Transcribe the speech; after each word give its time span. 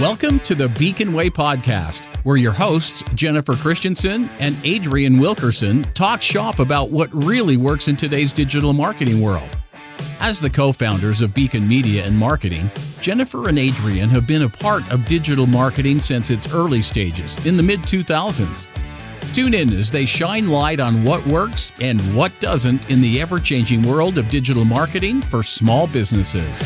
Welcome 0.00 0.38
to 0.40 0.54
the 0.54 0.68
Beacon 0.68 1.12
Way 1.12 1.28
podcast, 1.28 2.04
where 2.22 2.36
your 2.36 2.52
hosts, 2.52 3.02
Jennifer 3.14 3.54
Christensen 3.54 4.30
and 4.38 4.56
Adrian 4.62 5.18
Wilkerson, 5.18 5.82
talk 5.94 6.22
shop 6.22 6.60
about 6.60 6.92
what 6.92 7.12
really 7.12 7.56
works 7.56 7.88
in 7.88 7.96
today's 7.96 8.32
digital 8.32 8.72
marketing 8.72 9.20
world. 9.20 9.48
As 10.20 10.40
the 10.40 10.50
co 10.50 10.70
founders 10.70 11.20
of 11.20 11.34
Beacon 11.34 11.66
Media 11.66 12.04
and 12.04 12.16
Marketing, 12.16 12.70
Jennifer 13.00 13.48
and 13.48 13.58
Adrian 13.58 14.08
have 14.10 14.24
been 14.24 14.42
a 14.42 14.48
part 14.48 14.88
of 14.92 15.04
digital 15.06 15.48
marketing 15.48 15.98
since 15.98 16.30
its 16.30 16.54
early 16.54 16.80
stages 16.80 17.44
in 17.44 17.56
the 17.56 17.62
mid 17.64 17.80
2000s. 17.80 18.68
Tune 19.34 19.52
in 19.52 19.72
as 19.72 19.90
they 19.90 20.06
shine 20.06 20.46
light 20.46 20.78
on 20.78 21.02
what 21.02 21.26
works 21.26 21.72
and 21.80 22.00
what 22.14 22.30
doesn't 22.38 22.88
in 22.88 23.00
the 23.00 23.20
ever 23.20 23.40
changing 23.40 23.82
world 23.82 24.16
of 24.16 24.30
digital 24.30 24.64
marketing 24.64 25.20
for 25.22 25.42
small 25.42 25.88
businesses. 25.88 26.62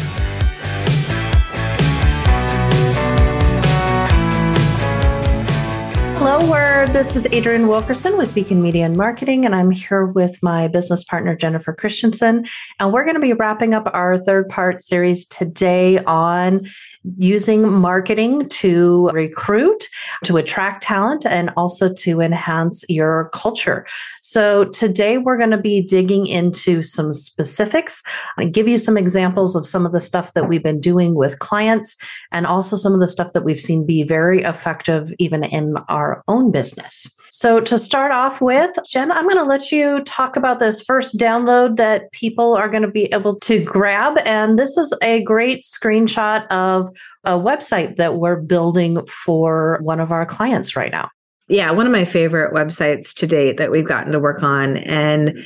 Hello, 6.24 6.48
world. 6.48 6.90
This 6.90 7.16
is 7.16 7.26
Adrian 7.32 7.66
Wilkerson 7.66 8.16
with 8.16 8.32
Beacon 8.32 8.62
Media 8.62 8.84
and 8.84 8.96
Marketing, 8.96 9.44
and 9.44 9.56
I'm 9.56 9.72
here 9.72 10.06
with 10.06 10.40
my 10.40 10.68
business 10.68 11.02
partner, 11.02 11.34
Jennifer 11.34 11.72
Christensen. 11.72 12.46
And 12.78 12.92
we're 12.92 13.02
going 13.02 13.16
to 13.16 13.20
be 13.20 13.32
wrapping 13.32 13.74
up 13.74 13.90
our 13.92 14.16
third 14.18 14.48
part 14.48 14.80
series 14.80 15.26
today 15.26 15.98
on 16.04 16.60
using 17.18 17.68
marketing 17.72 18.48
to 18.48 19.08
recruit, 19.12 19.88
to 20.24 20.36
attract 20.36 20.84
talent, 20.84 21.26
and 21.26 21.50
also 21.56 21.92
to 21.92 22.20
enhance 22.20 22.84
your 22.88 23.28
culture. 23.32 23.84
So 24.22 24.66
today 24.66 25.18
we're 25.18 25.38
going 25.38 25.50
to 25.50 25.58
be 25.58 25.82
digging 25.82 26.26
into 26.28 26.82
some 26.82 27.10
specifics 27.10 28.02
and 28.36 28.54
give 28.54 28.68
you 28.68 28.78
some 28.78 28.96
examples 28.96 29.56
of 29.56 29.66
some 29.66 29.84
of 29.84 29.92
the 29.92 30.00
stuff 30.00 30.34
that 30.34 30.48
we've 30.48 30.62
been 30.62 30.80
doing 30.80 31.14
with 31.14 31.40
clients 31.40 31.96
and 32.30 32.46
also 32.46 32.76
some 32.76 32.94
of 32.94 33.00
the 33.00 33.08
stuff 33.08 33.32
that 33.32 33.42
we've 33.42 33.60
seen 33.60 33.84
be 33.84 34.04
very 34.04 34.42
effective 34.42 35.12
even 35.18 35.42
in 35.42 35.74
our 35.88 36.11
own 36.28 36.50
business. 36.50 37.08
So, 37.30 37.60
to 37.60 37.78
start 37.78 38.12
off 38.12 38.42
with, 38.42 38.70
Jen, 38.86 39.10
I'm 39.10 39.24
going 39.24 39.38
to 39.38 39.44
let 39.44 39.72
you 39.72 40.02
talk 40.04 40.36
about 40.36 40.58
this 40.58 40.82
first 40.82 41.18
download 41.18 41.76
that 41.76 42.12
people 42.12 42.54
are 42.54 42.68
going 42.68 42.82
to 42.82 42.90
be 42.90 43.04
able 43.12 43.38
to 43.40 43.62
grab. 43.64 44.18
And 44.26 44.58
this 44.58 44.76
is 44.76 44.94
a 45.02 45.22
great 45.22 45.62
screenshot 45.62 46.46
of 46.48 46.90
a 47.24 47.32
website 47.32 47.96
that 47.96 48.16
we're 48.16 48.40
building 48.40 49.04
for 49.06 49.78
one 49.82 49.98
of 50.00 50.12
our 50.12 50.26
clients 50.26 50.76
right 50.76 50.92
now. 50.92 51.08
Yeah, 51.48 51.70
one 51.70 51.86
of 51.86 51.92
my 51.92 52.04
favorite 52.04 52.54
websites 52.54 53.14
to 53.14 53.26
date 53.26 53.56
that 53.56 53.70
we've 53.70 53.88
gotten 53.88 54.12
to 54.12 54.20
work 54.20 54.42
on. 54.42 54.76
And 54.78 55.42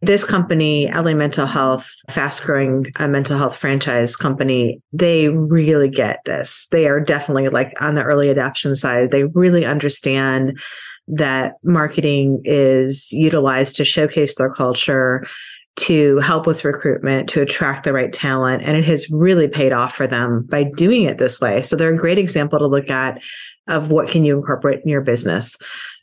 this 0.00 0.22
company, 0.22 0.88
Ellie 0.88 1.14
Mental 1.14 1.46
Health, 1.46 1.90
fast 2.10 2.44
growing 2.44 2.86
uh, 2.96 3.08
mental 3.08 3.36
health 3.36 3.56
franchise 3.56 4.14
company, 4.14 4.80
they 4.92 5.28
really 5.28 5.90
get 5.90 6.20
this. 6.24 6.68
They 6.70 6.86
are 6.86 7.00
definitely 7.00 7.48
like 7.48 7.72
on 7.80 7.94
the 7.94 8.04
early 8.04 8.28
adoption 8.28 8.76
side. 8.76 9.10
They 9.10 9.24
really 9.24 9.64
understand 9.64 10.60
that 11.08 11.54
marketing 11.64 12.40
is 12.44 13.10
utilized 13.12 13.74
to 13.76 13.84
showcase 13.84 14.36
their 14.36 14.52
culture, 14.52 15.26
to 15.76 16.18
help 16.18 16.46
with 16.46 16.64
recruitment, 16.64 17.28
to 17.30 17.40
attract 17.40 17.84
the 17.84 17.92
right 17.92 18.12
talent. 18.12 18.62
And 18.62 18.76
it 18.76 18.84
has 18.84 19.10
really 19.10 19.48
paid 19.48 19.72
off 19.72 19.96
for 19.96 20.06
them 20.06 20.46
by 20.48 20.64
doing 20.64 21.04
it 21.04 21.18
this 21.18 21.40
way. 21.40 21.62
So 21.62 21.74
they're 21.74 21.94
a 21.94 21.96
great 21.96 22.18
example 22.18 22.58
to 22.58 22.66
look 22.66 22.90
at 22.90 23.20
of 23.66 23.90
what 23.90 24.08
can 24.08 24.24
you 24.24 24.36
incorporate 24.36 24.80
in 24.82 24.88
your 24.88 25.00
business. 25.00 25.56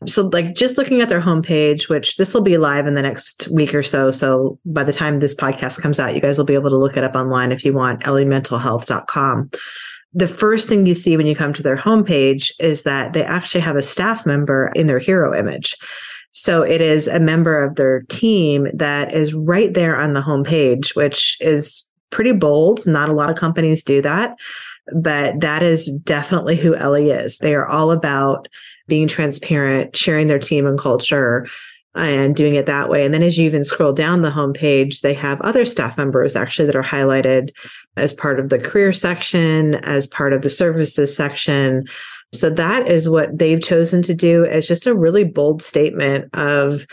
So 0.06 0.28
like 0.28 0.56
just 0.56 0.78
looking 0.78 1.02
at 1.02 1.10
their 1.10 1.22
homepage, 1.22 1.90
which 1.90 2.18
this 2.18 2.34
will 2.34 2.44
be 2.44 2.58
live 2.58 2.86
in 2.86 2.96
the 2.96 3.02
next 3.02 3.48
week 3.50 3.74
or 3.74 3.84
so. 3.84 4.12
So 4.12 4.60
by 4.66 4.84
the 4.84 4.94
time 4.94 5.20
this 5.20 5.36
podcast 5.36 5.82
comes 5.82 6.00
out, 6.00 6.14
you 6.14 6.22
guys 6.22 6.38
will 6.38 6.46
be 6.46 6.54
able 6.54 6.70
to 6.70 6.78
look 6.78 6.98
it 6.98 7.04
up 7.04 7.16
online 7.16 7.52
if 7.52 7.64
you 7.64 7.74
want, 7.74 8.04
elliementalhealth.com 8.04 9.50
the 10.16 10.28
first 10.30 10.70
thing 10.70 10.86
you 10.86 10.96
see 10.96 11.18
when 11.18 11.26
you 11.26 11.36
come 11.36 11.54
to 11.54 11.62
their 11.62 11.76
homepage 11.76 12.50
is 12.58 12.84
that 12.84 13.12
they 13.12 13.24
actually 13.24 13.60
have 13.60 13.76
a 13.76 13.82
staff 13.82 14.26
member 14.26 14.72
in 14.74 14.88
their 14.88 14.98
hero 14.98 15.38
image. 15.38 15.76
So 16.32 16.62
it 16.62 16.80
is 16.80 17.08
a 17.08 17.20
member 17.20 17.62
of 17.62 17.76
their 17.76 18.04
team 18.04 18.68
that 18.74 19.14
is 19.14 19.34
right 19.34 19.74
there 19.74 19.98
on 19.98 20.14
the 20.14 20.22
homepage, 20.22 20.96
which 20.96 21.38
is 21.42 21.90
pretty 22.12 22.32
bold. 22.32 22.88
Not 22.88 23.10
a 23.10 23.14
lot 23.14 23.30
of 23.30 23.36
companies 23.36 23.84
do 23.84 24.02
that, 24.02 24.38
but 24.96 25.42
that 25.42 25.62
is 25.62 25.92
definitely 26.04 26.56
who 26.56 26.76
Ellie 26.76 27.10
is. 27.10 27.40
They 27.40 27.54
are 27.54 27.68
all 27.68 27.92
about 27.92 28.48
being 28.88 29.08
transparent, 29.08 29.96
sharing 29.96 30.28
their 30.28 30.40
team 30.40 30.66
and 30.68 30.80
culture, 30.80 31.48
and 31.96 32.36
doing 32.36 32.56
it 32.56 32.66
that 32.66 32.90
way. 32.90 33.06
And 33.06 33.14
then 33.14 33.24
as 33.24 33.38
you 33.38 33.46
even 33.46 33.64
scroll 33.64 33.94
down 33.94 34.22
the 34.22 34.30
homepage, 34.30 35.02
they 35.02 35.14
have 35.14 35.40
other 35.42 35.66
staff 35.66 35.98
members 35.98 36.36
actually 36.36 36.66
that 36.66 36.76
are 36.76 36.84
highlighted 36.84 37.52
as 37.96 38.14
part 38.14 38.40
of 38.40 38.50
the 38.50 38.60
career 38.60 38.92
section, 38.92 39.76
as 39.76 40.06
part 40.06 40.34
of 40.34 40.42
the 40.42 40.50
services 40.50 41.16
section. 41.16 41.86
So 42.34 42.50
that 42.50 42.88
is 42.88 43.10
what 43.10 43.38
they've 43.38 43.62
chosen 43.62 44.02
to 44.04 44.14
do 44.14 44.46
as 44.46 44.68
just 44.68 44.88
a 44.88 44.94
really 44.94 45.24
bold 45.24 45.64
statement 45.64 46.30
of 46.34 46.86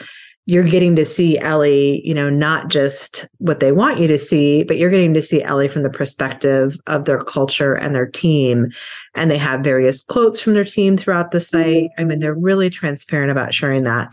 you're 0.47 0.65
getting 0.65 0.97
to 0.97 1.05
see 1.05 1.39
Ellie, 1.39 2.03
you 2.05 2.15
know, 2.15 2.29
not 2.29 2.69
just 2.69 3.27
what 3.39 3.61
they 3.61 3.71
want 3.71 4.01
you 4.01 4.09
to 4.09 4.19
see, 4.19 4.65
but 4.65 4.77
you're 4.77 4.91
getting 4.91 5.15
to 5.15 5.23
see 5.23 5.43
Ellie 5.43 5.69
from 5.69 5.85
the 5.85 5.91
perspective 5.91 6.77
of 6.87 7.05
their 7.05 7.21
culture 7.21 7.75
and 7.75 7.95
their 7.95 8.07
team. 8.07 8.67
And 9.15 9.31
they 9.31 9.39
have 9.39 9.61
various 9.61 10.03
quotes 10.03 10.41
from 10.41 10.55
their 10.55 10.65
team 10.65 10.97
throughout 10.97 11.31
the 11.31 11.39
mm-hmm. 11.39 11.63
site. 11.63 11.91
I 11.97 12.05
mean, 12.05 12.19
they're 12.19 12.35
really 12.35 12.71
transparent 12.71 13.31
about 13.31 13.55
sharing 13.55 13.85
that 13.85 14.13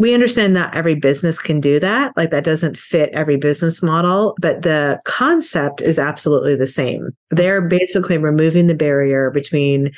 we 0.00 0.14
understand 0.14 0.56
that 0.56 0.74
every 0.74 0.94
business 0.94 1.38
can 1.38 1.60
do 1.60 1.78
that. 1.78 2.16
Like 2.16 2.30
that 2.30 2.42
doesn't 2.42 2.78
fit 2.78 3.10
every 3.12 3.36
business 3.36 3.82
model, 3.82 4.34
but 4.40 4.62
the 4.62 4.98
concept 5.04 5.82
is 5.82 5.98
absolutely 5.98 6.56
the 6.56 6.66
same. 6.66 7.10
They're 7.30 7.60
basically 7.60 8.16
removing 8.16 8.66
the 8.66 8.74
barrier 8.74 9.30
between 9.30 9.92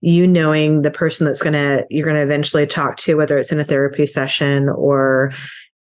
you 0.00 0.26
knowing 0.26 0.82
the 0.82 0.90
person 0.90 1.26
that's 1.26 1.42
going 1.42 1.54
to, 1.54 1.84
you're 1.90 2.06
going 2.06 2.16
to 2.16 2.22
eventually 2.22 2.66
talk 2.66 2.96
to, 2.98 3.16
whether 3.16 3.38
it's 3.38 3.52
in 3.52 3.60
a 3.60 3.64
therapy 3.64 4.06
session 4.06 4.68
or, 4.68 5.32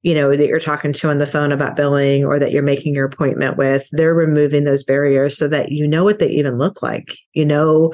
you 0.01 0.15
know, 0.15 0.35
that 0.35 0.47
you're 0.47 0.59
talking 0.59 0.93
to 0.93 1.09
on 1.09 1.17
the 1.17 1.27
phone 1.27 1.51
about 1.51 1.75
billing 1.75 2.23
or 2.23 2.39
that 2.39 2.51
you're 2.51 2.63
making 2.63 2.93
your 2.93 3.05
appointment 3.05 3.57
with. 3.57 3.87
They're 3.91 4.13
removing 4.13 4.63
those 4.63 4.83
barriers 4.83 5.37
so 5.37 5.47
that 5.49 5.71
you 5.71 5.87
know 5.87 6.03
what 6.03 6.19
they 6.19 6.29
even 6.29 6.57
look 6.57 6.81
like. 6.81 7.17
You 7.33 7.45
know, 7.45 7.93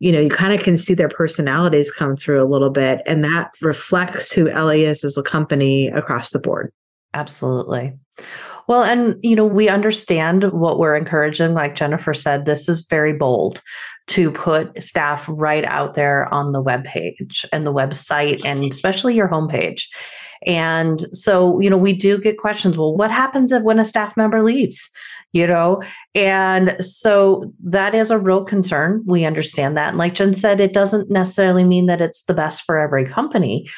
you 0.00 0.10
know, 0.10 0.20
you 0.20 0.30
kind 0.30 0.54
of 0.54 0.62
can 0.62 0.76
see 0.76 0.94
their 0.94 1.08
personalities 1.08 1.90
come 1.90 2.16
through 2.16 2.42
a 2.42 2.48
little 2.48 2.70
bit, 2.70 3.02
and 3.04 3.22
that 3.22 3.50
reflects 3.60 4.32
who 4.32 4.48
Ellie 4.48 4.84
is 4.84 5.04
as 5.04 5.18
a 5.18 5.22
company 5.22 5.88
across 5.88 6.30
the 6.30 6.38
board. 6.38 6.72
Absolutely. 7.12 7.92
Well, 8.70 8.84
and 8.84 9.16
you 9.20 9.34
know, 9.34 9.46
we 9.46 9.68
understand 9.68 10.44
what 10.52 10.78
we're 10.78 10.94
encouraging. 10.94 11.54
Like 11.54 11.74
Jennifer 11.74 12.14
said, 12.14 12.44
this 12.44 12.68
is 12.68 12.86
very 12.86 13.12
bold 13.12 13.60
to 14.06 14.30
put 14.30 14.80
staff 14.80 15.24
right 15.28 15.64
out 15.64 15.94
there 15.94 16.32
on 16.32 16.52
the 16.52 16.62
web 16.62 16.84
page 16.84 17.44
and 17.52 17.66
the 17.66 17.72
website, 17.72 18.40
and 18.44 18.64
especially 18.64 19.16
your 19.16 19.26
homepage. 19.26 19.88
And 20.46 21.00
so, 21.12 21.58
you 21.58 21.68
know, 21.68 21.76
we 21.76 21.92
do 21.92 22.16
get 22.16 22.38
questions. 22.38 22.78
Well, 22.78 22.94
what 22.94 23.10
happens 23.10 23.50
if 23.50 23.64
when 23.64 23.80
a 23.80 23.84
staff 23.84 24.16
member 24.16 24.40
leaves? 24.40 24.88
You 25.32 25.46
know? 25.46 25.82
And 26.14 26.76
so 26.80 27.52
that 27.64 27.94
is 27.94 28.10
a 28.10 28.18
real 28.18 28.44
concern. 28.44 29.02
We 29.06 29.24
understand 29.24 29.76
that. 29.76 29.90
And 29.90 29.98
like 29.98 30.14
Jen 30.14 30.34
said, 30.34 30.60
it 30.60 30.72
doesn't 30.72 31.10
necessarily 31.10 31.64
mean 31.64 31.86
that 31.86 32.00
it's 32.00 32.24
the 32.24 32.34
best 32.34 32.62
for 32.64 32.78
every 32.78 33.04
company. 33.04 33.68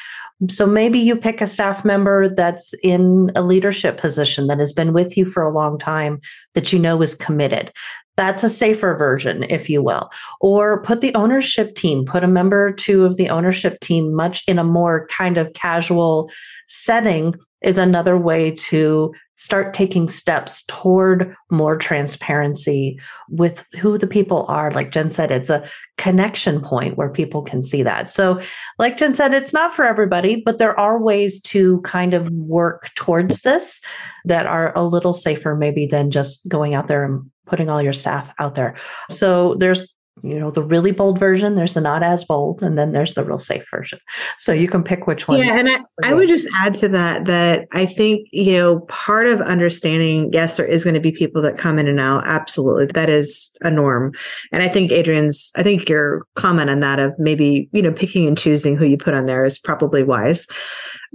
So 0.49 0.65
maybe 0.65 0.99
you 0.99 1.15
pick 1.15 1.41
a 1.41 1.47
staff 1.47 1.85
member 1.85 2.27
that's 2.27 2.73
in 2.83 3.31
a 3.35 3.41
leadership 3.41 3.97
position 3.97 4.47
that 4.47 4.59
has 4.59 4.73
been 4.73 4.93
with 4.93 5.15
you 5.15 5.25
for 5.25 5.43
a 5.43 5.53
long 5.53 5.77
time 5.77 6.19
that 6.53 6.73
you 6.73 6.79
know 6.79 7.01
is 7.01 7.15
committed. 7.15 7.71
That's 8.15 8.43
a 8.43 8.49
safer 8.49 8.95
version, 8.95 9.43
if 9.49 9.69
you 9.69 9.81
will. 9.81 10.09
Or 10.41 10.81
put 10.83 11.01
the 11.01 11.15
ownership 11.15 11.75
team, 11.75 12.05
put 12.05 12.23
a 12.23 12.27
member 12.27 12.67
or 12.67 12.71
two 12.71 13.05
of 13.05 13.17
the 13.17 13.29
ownership 13.29 13.79
team 13.79 14.13
much 14.13 14.43
in 14.47 14.59
a 14.59 14.63
more 14.63 15.07
kind 15.07 15.37
of 15.37 15.53
casual 15.53 16.29
setting 16.67 17.33
is 17.61 17.77
another 17.77 18.17
way 18.17 18.51
to 18.51 19.13
start 19.43 19.73
taking 19.73 20.07
steps 20.07 20.63
toward 20.69 21.35
more 21.51 21.75
transparency 21.75 22.97
with 23.27 23.65
who 23.77 23.97
the 23.97 24.07
people 24.07 24.45
are. 24.47 24.71
Like 24.71 24.91
Jen 24.91 25.09
said, 25.09 25.31
it's 25.31 25.49
a 25.49 25.67
connection 25.97 26.61
point 26.61 26.97
where 26.97 27.09
people 27.09 27.41
can 27.41 27.61
see 27.61 27.83
that. 27.83 28.09
So, 28.09 28.39
like 28.79 28.95
Jen 28.95 29.13
said, 29.13 29.33
it's 29.33 29.51
not 29.51 29.73
for 29.73 29.83
everybody, 29.83 30.41
but 30.45 30.59
there 30.59 30.79
are 30.79 31.03
ways 31.03 31.41
to 31.41 31.81
kind 31.81 32.13
of 32.13 32.31
work 32.31 32.91
towards 32.95 33.41
this 33.41 33.81
that 34.23 34.45
are 34.45 34.75
a 34.77 34.83
little 34.83 35.13
safer, 35.13 35.57
maybe, 35.57 35.85
than 35.85 36.09
just 36.09 36.47
going 36.47 36.73
out 36.73 36.87
there 36.87 37.03
and 37.03 37.29
putting 37.45 37.69
all 37.69 37.81
your 37.81 37.91
staff 37.91 38.33
out 38.39 38.55
there. 38.55 38.77
So, 39.09 39.55
there's 39.55 39.93
you 40.21 40.39
know 40.39 40.51
the 40.51 40.61
really 40.61 40.91
bold 40.91 41.17
version 41.17 41.55
there's 41.55 41.73
the 41.73 41.81
not 41.81 42.03
as 42.03 42.23
bold 42.23 42.61
and 42.61 42.77
then 42.77 42.91
there's 42.91 43.13
the 43.13 43.23
real 43.23 43.39
safe 43.39 43.65
version. 43.71 43.99
So 44.37 44.53
you 44.53 44.67
can 44.67 44.83
pick 44.83 45.07
which 45.07 45.27
one 45.27 45.39
yeah 45.39 45.57
and 45.57 45.67
I, 45.67 45.79
I 46.03 46.13
would 46.13 46.27
just 46.27 46.47
add 46.55 46.75
to 46.75 46.87
that 46.89 47.25
that 47.25 47.67
i 47.73 47.85
think 47.85 48.25
you 48.31 48.57
know 48.57 48.81
part 48.81 49.27
of 49.27 49.41
understanding 49.41 50.29
yes 50.31 50.57
there 50.57 50.67
is 50.67 50.83
going 50.83 50.93
to 50.93 50.99
be 50.99 51.11
people 51.11 51.41
that 51.41 51.57
come 51.57 51.79
in 51.79 51.87
and 51.87 51.99
out 51.99 52.27
absolutely 52.27 52.87
that 52.87 53.09
is 53.09 53.51
a 53.61 53.71
norm. 53.71 54.13
And 54.51 54.61
i 54.61 54.69
think 54.69 54.91
adrian's 54.91 55.51
i 55.55 55.63
think 55.63 55.89
your 55.89 56.25
comment 56.35 56.69
on 56.69 56.79
that 56.81 56.99
of 56.99 57.17
maybe 57.17 57.69
you 57.71 57.81
know 57.81 57.91
picking 57.91 58.27
and 58.27 58.37
choosing 58.37 58.75
who 58.75 58.85
you 58.85 58.97
put 58.97 59.13
on 59.13 59.25
there 59.25 59.45
is 59.45 59.57
probably 59.57 60.03
wise 60.03 60.47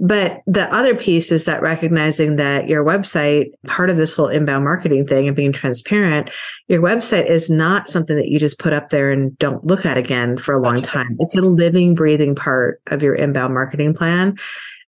But 0.01 0.41
the 0.47 0.73
other 0.73 0.95
piece 0.95 1.29
is 1.29 1.43
that 1.43 1.61
recognizing 1.61 2.37
that 2.37 2.69
your 2.69 2.85
website, 2.85 3.47
part 3.67 3.89
of 3.89 3.97
this 3.97 4.13
whole 4.13 4.29
inbound 4.29 4.63
marketing 4.63 5.05
thing 5.05 5.27
and 5.27 5.35
being 5.35 5.51
transparent, 5.51 6.29
your 6.69 6.81
website 6.81 7.29
is 7.29 7.49
not 7.49 7.89
something 7.89 8.15
that 8.15 8.29
you 8.29 8.39
just 8.39 8.59
put 8.59 8.71
up 8.71 8.91
there 8.91 9.11
and 9.11 9.37
don't 9.39 9.65
look 9.65 9.85
at 9.85 9.97
again 9.97 10.37
for 10.37 10.55
a 10.55 10.61
long 10.61 10.81
time. 10.81 11.17
It's 11.19 11.35
a 11.35 11.41
living, 11.41 11.95
breathing 11.95 12.33
part 12.33 12.81
of 12.87 13.03
your 13.03 13.13
inbound 13.13 13.53
marketing 13.53 13.93
plan. 13.93 14.37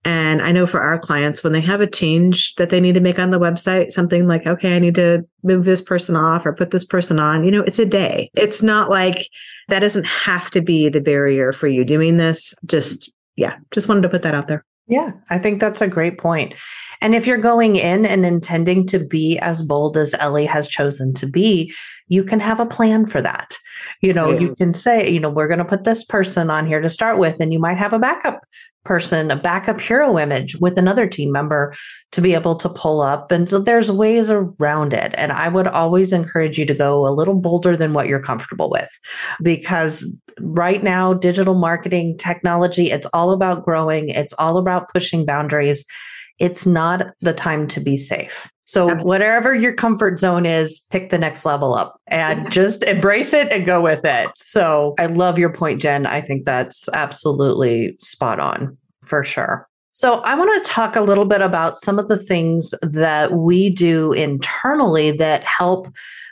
And 0.04 0.42
I 0.42 0.51
know 0.51 0.68
for 0.68 0.81
our 0.81 1.00
clients, 1.00 1.44
when 1.44 1.54
they 1.54 1.62
have 1.62 1.81
a 1.81 1.88
change 1.88 2.54
that 2.56 2.69
they 2.69 2.80
need 2.80 2.94
to 2.94 3.00
make 3.00 3.18
on 3.18 3.31
the 3.31 3.39
website, 3.39 3.92
something 3.92 4.27
like, 4.27 4.45
okay, 4.45 4.75
I 4.75 4.80
need 4.80 4.95
to 4.95 5.25
move 5.44 5.65
this 5.65 5.81
person 5.81 6.15
off 6.15 6.45
or 6.45 6.54
put 6.54 6.71
this 6.71 6.86
person 6.86 7.18
on, 7.18 7.45
you 7.45 7.51
know, 7.51 7.63
it's 7.63 7.80
a 7.80 7.86
day. 7.86 8.30
It's 8.33 8.62
not 8.62 8.89
like 8.89 9.30
that 9.69 9.80
doesn't 9.80 10.06
have 10.06 10.50
to 10.51 10.62
be 10.62 10.89
the 10.89 11.01
barrier 11.01 11.54
for 11.54 11.68
you 11.68 11.86
doing 11.86 12.18
this. 12.18 12.54
Just, 12.65 13.12
yeah, 13.38 13.56
just 13.71 13.88
wanted 13.88 14.01
to 14.01 14.09
put 14.09 14.21
that 14.24 14.36
out 14.36 14.48
there. 14.48 14.65
Yeah, 14.88 15.12
I 15.30 15.38
think 15.38 15.60
that's 15.60 15.81
a 15.81 15.88
great 15.88 16.18
point. 16.18 16.56
And 17.01 17.13
if 17.13 17.28
you're 17.28 17.38
going 17.38 17.75
in 17.75 18.06
and 18.06 18.25
intending 18.25 18.86
to 18.88 19.00
be 19.00 19.38
as 19.39 19.62
bold 19.62 19.98
as 19.98 20.16
Ellie 20.18 20.45
has 20.45 20.68
chosen 20.68 21.13
to 21.16 21.28
be, 21.28 21.74
you 22.07 22.24
can 22.24 22.39
have 22.39 22.59
a 22.59 22.65
plan 22.65 23.06
for 23.06 23.21
that. 23.21 23.57
You 24.01 24.13
know, 24.13 24.31
yeah. 24.31 24.39
you 24.39 24.56
can 24.56 24.74
say, 24.74 25.09
you 25.09 25.19
know, 25.19 25.30
we're 25.30 25.48
going 25.48 25.59
to 25.59 25.65
put 25.65 25.83
this 25.83 26.04
person 26.04 26.50
on 26.50 26.65
here 26.65 26.81
to 26.81 26.89
start 26.89 27.18
with, 27.18 27.39
and 27.39 27.51
you 27.51 27.59
might 27.59 27.77
have 27.77 27.94
a 27.94 28.00
backup 28.00 28.42
person, 28.88 29.30
a 29.30 29.36
backup 29.36 29.81
hero 29.81 30.18
image 30.18 30.56
with 30.56 30.77
another 30.77 31.06
team 31.06 31.31
member 31.31 31.74
to 32.13 32.21
be 32.21 32.33
able 32.33 32.56
to 32.56 32.69
pull 32.69 33.01
up. 33.01 33.31
And 33.31 33.50
so 33.50 33.59
there's 33.59 33.92
ways 33.92 34.30
around 34.30 34.94
it. 34.94 35.13
And 35.18 35.33
I 35.33 35.50
would 35.50 35.68
always 35.68 36.13
encourage 36.13 36.57
you 36.57 36.65
to 36.65 36.74
go 36.74 37.06
a 37.06 37.12
little 37.12 37.36
bolder 37.36 37.75
than 37.75 37.94
what 37.94 38.07
you're 38.07 38.21
comfortable 38.21 38.69
with 38.69 38.89
because 39.44 40.09
right 40.39 40.81
now, 40.81 41.13
digital 41.13 41.54
marketing 41.54 42.18
technology, 42.18 42.89
it's 42.89 43.07
all 43.07 43.31
about 43.31 43.65
growing, 43.65 44.07
it's 44.09 44.33
all 44.33 44.57
about 44.57 44.92
pushing 44.94 45.25
boundaries. 45.25 45.86
It's 46.39 46.68
not 46.68 47.12
the 47.22 47.34
time 47.34 47.68
to 47.69 47.80
be 47.80 47.98
safe. 47.98 48.51
So 48.66 48.89
Absolutely. 48.92 49.07
whatever 49.07 49.56
your 49.56 49.74
comfort 49.74 50.19
zone 50.19 50.45
is, 50.45 50.81
pick 50.89 51.10
the 51.10 51.18
next 51.18 51.45
level 51.45 51.74
up 51.74 52.00
and 52.07 52.51
just 52.51 52.84
embrace 52.84 53.34
it 53.34 53.50
and 53.51 53.66
go 53.66 53.81
with 53.81 54.04
it. 54.04 54.30
So 54.36 54.94
I 55.00 55.06
love 55.06 55.39
your 55.39 55.51
point, 55.51 55.81
Jen. 55.81 56.06
I 56.06 56.19
think 56.19 56.44
that's 56.44 56.89
absolutely 56.89 57.95
spot 58.00 58.42
on 58.42 58.78
for 59.06 59.24
sure. 59.24 59.68
So 59.98 60.20
I 60.20 60.36
want 60.36 60.64
to 60.64 60.72
talk 60.72 60.96
a 60.96 61.02
little 61.02 61.26
bit 61.26 61.42
about 61.42 61.76
some 61.76 61.98
of 61.98 62.08
the 62.08 62.20
things 62.20 62.76
that 62.84 63.32
we 63.32 63.72
do 63.72 64.14
internally 64.14 65.10
that 65.10 65.44
help 65.44 65.88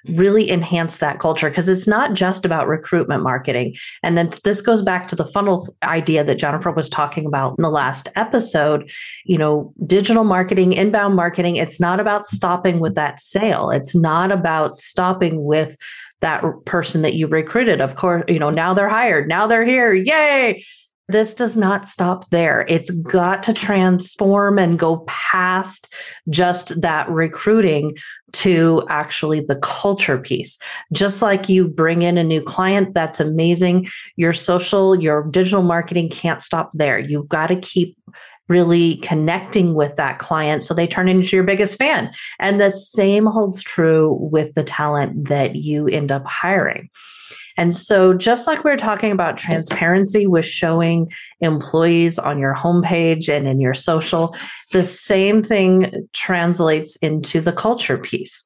really 0.08 0.52
enhance 0.52 1.00
that 1.00 1.20
culture 1.20 1.50
because 1.50 1.68
it's 1.68 1.88
not 1.88 2.14
just 2.14 2.46
about 2.46 2.68
recruitment 2.68 3.24
marketing. 3.24 3.74
And 4.04 4.20
then 4.20 4.30
this 4.44 4.62
goes 4.62 4.84
back 4.84 5.08
to 5.08 5.16
the 5.16 5.26
funnel 5.26 5.68
idea 5.82 6.24
that 6.24 6.36
Jennifer 6.36 6.70
was 6.70 6.88
talking 6.88 7.26
about 7.26 7.56
in 7.58 7.64
the 7.64 7.72
last 7.72 8.08
episode. 8.16 8.92
You 9.24 9.40
know, 9.40 9.74
digital 9.88 10.26
marketing, 10.26 10.74
inbound 10.74 11.16
marketing, 11.16 11.56
it's 11.56 11.80
not 11.80 12.00
about 12.00 12.28
stopping 12.28 12.80
with 12.80 12.94
that 12.94 13.20
sale. 13.20 13.72
It's 13.72 13.96
not 13.96 14.32
about 14.32 14.76
stopping 14.76 15.44
with 15.44 15.76
that 16.22 16.44
person 16.66 17.02
that 17.02 17.16
you 17.16 17.26
recruited. 17.26 17.82
Of 17.82 17.96
course, 17.96 18.26
you 18.28 18.38
know, 18.38 18.52
now 18.52 18.76
they're 18.76 18.90
hired, 18.90 19.28
now 19.28 19.48
they're 19.48 19.66
here. 19.66 19.92
Yay 19.92 20.64
this 21.08 21.34
does 21.34 21.56
not 21.56 21.88
stop 21.88 22.30
there. 22.30 22.66
It's 22.68 22.92
got 22.92 23.44
to 23.44 23.54
transform 23.54 24.58
and 24.58 24.80
go 24.80 25.04
past 25.08 25.94
just 26.30 26.82
that 26.82 27.10
recruiting 27.10 27.96
to 28.34 28.84
actually 28.90 29.40
the 29.40 29.56
culture 29.58 30.18
piece. 30.18 30.58
Just 30.92 31.22
like 31.22 31.48
you 31.48 31.68
bring 31.68 32.02
in 32.02 32.18
a 32.18 32.24
new 32.24 32.42
client, 32.42 32.94
that's 32.94 33.20
amazing. 33.20 33.88
Your 34.18 34.34
social, 34.34 35.00
your 35.00 35.24
digital 35.30 35.62
marketing 35.62 36.10
can't 36.10 36.42
stop 36.42 36.72
there. 36.74 37.00
You've 37.00 37.30
got 37.30 37.48
to 37.48 37.56
keep 37.56 37.98
really 38.48 38.98
connecting 38.98 39.74
with 39.74 39.96
that 39.96 40.20
client 40.20 40.64
so 40.64 40.74
they 40.74 40.86
turn 40.86 41.08
into 41.08 41.36
your 41.36 41.46
biggest 41.46 41.78
fan. 41.80 42.12
And 42.40 42.60
the 42.62 42.72
same 42.72 43.26
holds 43.26 43.64
true 43.64 44.18
with 44.20 44.54
the 44.54 44.64
talent 44.64 45.30
that 45.30 45.56
you 45.56 45.88
end 45.88 46.12
up 46.12 46.26
hiring. 46.26 46.90
And 47.58 47.76
so, 47.76 48.14
just 48.14 48.48
like 48.48 48.64
we 48.64 48.72
are 48.72 48.78
talking 48.78 49.12
about 49.12 49.38
transparency 49.38 50.28
with 50.28 50.46
showing 50.46 51.08
employees 51.40 52.20
on 52.20 52.38
your 52.38 52.54
homepage 52.54 53.30
and 53.30 53.48
in 53.48 53.62
your 53.62 53.74
social, 53.74 54.36
the 54.72 54.84
same 54.84 55.42
thing 55.42 56.08
translates 56.14 56.96
into 56.98 57.40
the 57.40 57.54
culture 57.54 57.98
piece. 57.98 58.44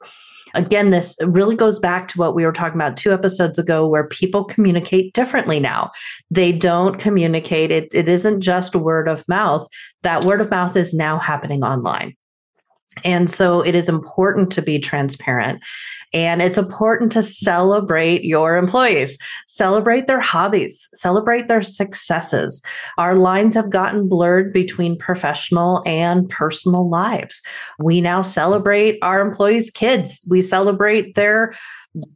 Again, 0.55 0.89
this 0.89 1.15
really 1.21 1.55
goes 1.55 1.79
back 1.79 2.07
to 2.09 2.17
what 2.17 2.35
we 2.35 2.45
were 2.45 2.51
talking 2.51 2.75
about 2.75 2.97
two 2.97 3.13
episodes 3.13 3.59
ago, 3.59 3.87
where 3.87 4.07
people 4.07 4.43
communicate 4.43 5.13
differently 5.13 5.59
now. 5.59 5.91
They 6.31 6.51
don't 6.51 6.97
communicate, 6.97 7.71
it, 7.71 7.93
it 7.93 8.09
isn't 8.09 8.41
just 8.41 8.75
word 8.75 9.07
of 9.07 9.27
mouth. 9.27 9.67
That 10.01 10.25
word 10.25 10.41
of 10.41 10.49
mouth 10.49 10.75
is 10.75 10.93
now 10.93 11.19
happening 11.19 11.63
online. 11.63 12.15
And 13.03 13.29
so 13.29 13.61
it 13.61 13.75
is 13.75 13.89
important 13.89 14.51
to 14.51 14.61
be 14.61 14.79
transparent. 14.79 15.63
And 16.11 16.41
it's 16.41 16.57
important 16.57 17.11
to 17.11 17.21
celebrate 17.21 18.23
your 18.23 18.57
employees, 18.57 19.17
celebrate 19.45 20.07
their 20.07 20.19
hobbies, 20.19 20.89
celebrate 20.93 21.47
their 21.47 21.61
successes. 21.61 22.63
Our 22.97 23.15
lines 23.15 23.53
have 23.53 23.69
gotten 23.69 24.09
blurred 24.09 24.51
between 24.51 24.97
professional 24.97 25.83
and 25.85 26.27
personal 26.27 26.89
lives. 26.89 27.43
We 27.77 28.01
now 28.01 28.23
celebrate 28.23 28.97
our 29.03 29.21
employees' 29.21 29.69
kids, 29.69 30.19
we 30.27 30.41
celebrate 30.41 31.13
their 31.13 31.53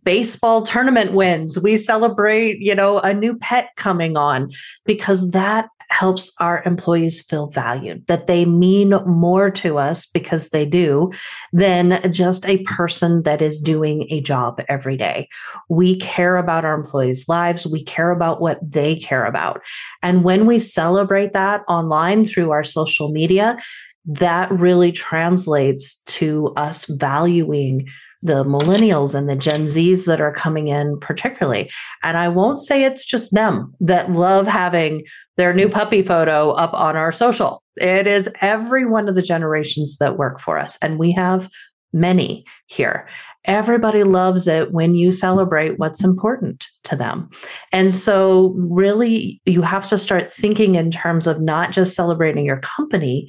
baseball 0.06 0.62
tournament 0.62 1.14
wins 1.14 1.60
we 1.60 1.78
celebrate 1.78 2.60
you 2.60 2.76
know 2.76 3.00
a 3.00 3.14
new 3.14 3.36
pet 3.38 3.70
coming 3.76 4.16
on 4.16 4.50
because 4.86 5.32
that 5.32 5.68
helps 5.94 6.32
our 6.40 6.64
employees 6.66 7.22
feel 7.22 7.48
valued, 7.48 8.06
that 8.08 8.26
they 8.26 8.46
mean 8.46 8.90
more 9.06 9.52
to 9.52 9.78
us 9.78 10.08
because 10.08 10.50
they 10.50 10.66
do 10.66 11.12
than 11.52 12.12
just 12.12 12.48
a 12.48 12.64
person 12.64 13.22
that 13.24 13.42
is 13.42 13.62
doing 13.62 14.08
a 14.10 14.20
job 14.20 14.60
every 14.68 14.98
day. 14.98 15.28
We 15.70 16.00
care 16.00 16.38
about 16.38 16.66
our 16.66 16.74
employees' 16.74 17.30
lives. 17.30 17.68
We 17.68 17.84
care 17.84 18.10
about 18.10 18.42
what 18.42 18.60
they 18.68 18.96
care 18.96 19.26
about. 19.26 19.62
And 20.02 20.24
when 20.24 20.48
we 20.48 20.58
celebrate 20.58 21.34
that 21.34 21.62
online 21.68 22.26
through 22.26 22.50
our 22.52 22.64
social 22.64 23.12
media, 23.12 23.58
that 24.06 24.52
really 24.52 24.92
translates 24.92 25.98
to 26.06 26.48
us 26.58 26.86
valuing 26.86 27.88
the 28.24 28.44
millennials 28.44 29.14
and 29.14 29.30
the 29.30 29.36
Gen 29.36 29.64
Zs 29.64 30.06
that 30.08 30.22
are 30.22 30.32
coming 30.32 30.68
in, 30.68 31.00
particularly. 31.00 31.70
And 32.04 32.18
I 32.18 32.30
won't 32.30 32.60
say 32.60 32.84
it's 32.84 33.06
just 33.06 33.34
them 33.34 33.74
that 33.80 34.12
love 34.12 34.48
having 34.48 35.04
their 35.38 35.54
new 35.54 35.68
mm. 35.68 35.72
puppy 35.72 36.02
photo 36.02 36.52
up 36.52 36.74
on 36.74 36.96
our 36.96 37.12
social. 37.12 37.64
It 37.78 38.08
is 38.08 38.30
every 38.42 38.86
one 38.86 39.10
of 39.10 39.16
the 39.16 39.22
generations 39.22 39.98
that 39.98 40.18
work 40.18 40.40
for 40.40 40.58
us. 40.58 40.78
And 40.82 41.00
we 41.00 41.12
have 41.12 41.50
many 41.92 42.46
here. 42.68 43.08
Everybody 43.46 44.04
loves 44.04 44.48
it 44.48 44.72
when 44.72 44.96
you 44.96 45.12
celebrate 45.12 45.78
what's 45.78 46.04
important 46.04 46.66
to 46.86 46.96
them. 46.96 47.30
And 47.74 47.94
so, 47.94 48.54
really, 48.58 49.42
you 49.46 49.62
have 49.62 49.88
to 49.90 49.98
start 49.98 50.34
thinking 50.34 50.76
in 50.76 50.92
terms 50.92 51.28
of 51.28 51.42
not 51.42 51.72
just 51.72 51.94
celebrating 51.94 52.46
your 52.46 52.60
company, 52.62 53.28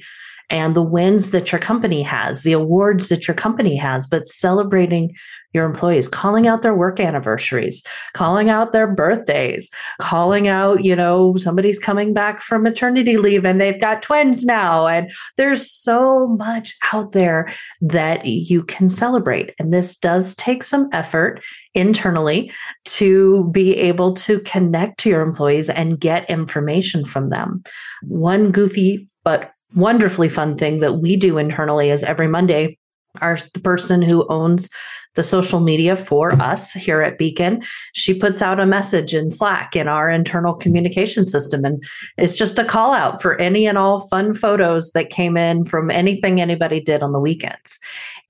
and 0.49 0.75
the 0.75 0.81
wins 0.81 1.31
that 1.31 1.51
your 1.51 1.59
company 1.59 2.01
has, 2.01 2.43
the 2.43 2.53
awards 2.53 3.09
that 3.09 3.27
your 3.27 3.35
company 3.35 3.75
has, 3.75 4.07
but 4.07 4.27
celebrating 4.27 5.15
your 5.55 5.65
employees, 5.65 6.07
calling 6.07 6.47
out 6.47 6.61
their 6.61 6.75
work 6.75 6.99
anniversaries, 6.99 7.81
calling 8.13 8.49
out 8.49 8.73
their 8.73 8.93
birthdays, 8.93 9.71
calling 10.01 10.49
out, 10.49 10.83
you 10.83 10.95
know, 10.95 11.35
somebody's 11.37 11.79
coming 11.79 12.13
back 12.13 12.41
from 12.41 12.61
maternity 12.61 13.17
leave 13.17 13.45
and 13.45 13.59
they've 13.59 13.79
got 13.79 14.01
twins 14.01 14.43
now. 14.43 14.85
And 14.85 15.09
there's 15.37 15.71
so 15.71 16.27
much 16.27 16.75
out 16.91 17.13
there 17.13 17.49
that 17.79 18.25
you 18.25 18.63
can 18.63 18.89
celebrate. 18.89 19.55
And 19.57 19.71
this 19.71 19.95
does 19.95 20.35
take 20.35 20.61
some 20.61 20.89
effort 20.91 21.41
internally 21.73 22.51
to 22.83 23.49
be 23.51 23.77
able 23.77 24.13
to 24.13 24.41
connect 24.41 24.99
to 24.99 25.09
your 25.09 25.21
employees 25.21 25.69
and 25.69 25.99
get 25.99 26.29
information 26.29 27.05
from 27.05 27.29
them. 27.29 27.63
One 28.03 28.51
goofy 28.51 29.07
but 29.25 29.51
wonderfully 29.75 30.29
fun 30.29 30.57
thing 30.57 30.79
that 30.79 30.93
we 30.93 31.15
do 31.15 31.37
internally 31.37 31.89
is 31.89 32.03
every 32.03 32.27
Monday, 32.27 32.77
our 33.21 33.37
the 33.53 33.59
person 33.59 34.01
who 34.01 34.27
owns 34.27 34.69
the 35.15 35.23
social 35.23 35.59
media 35.59 35.95
for 35.95 36.33
us 36.41 36.73
here 36.73 37.01
at 37.01 37.17
Beacon. 37.17 37.63
She 37.93 38.13
puts 38.13 38.41
out 38.41 38.59
a 38.59 38.65
message 38.65 39.13
in 39.13 39.31
Slack 39.31 39.75
in 39.75 39.87
our 39.87 40.09
internal 40.09 40.53
communication 40.53 41.25
system. 41.25 41.65
And 41.65 41.83
it's 42.17 42.37
just 42.37 42.59
a 42.59 42.63
call 42.65 42.93
out 42.93 43.21
for 43.21 43.39
any 43.39 43.65
and 43.65 43.77
all 43.77 44.07
fun 44.07 44.33
photos 44.33 44.91
that 44.91 45.09
came 45.09 45.37
in 45.37 45.65
from 45.65 45.89
anything 45.89 46.39
anybody 46.39 46.79
did 46.79 47.01
on 47.01 47.13
the 47.13 47.19
weekends. 47.19 47.79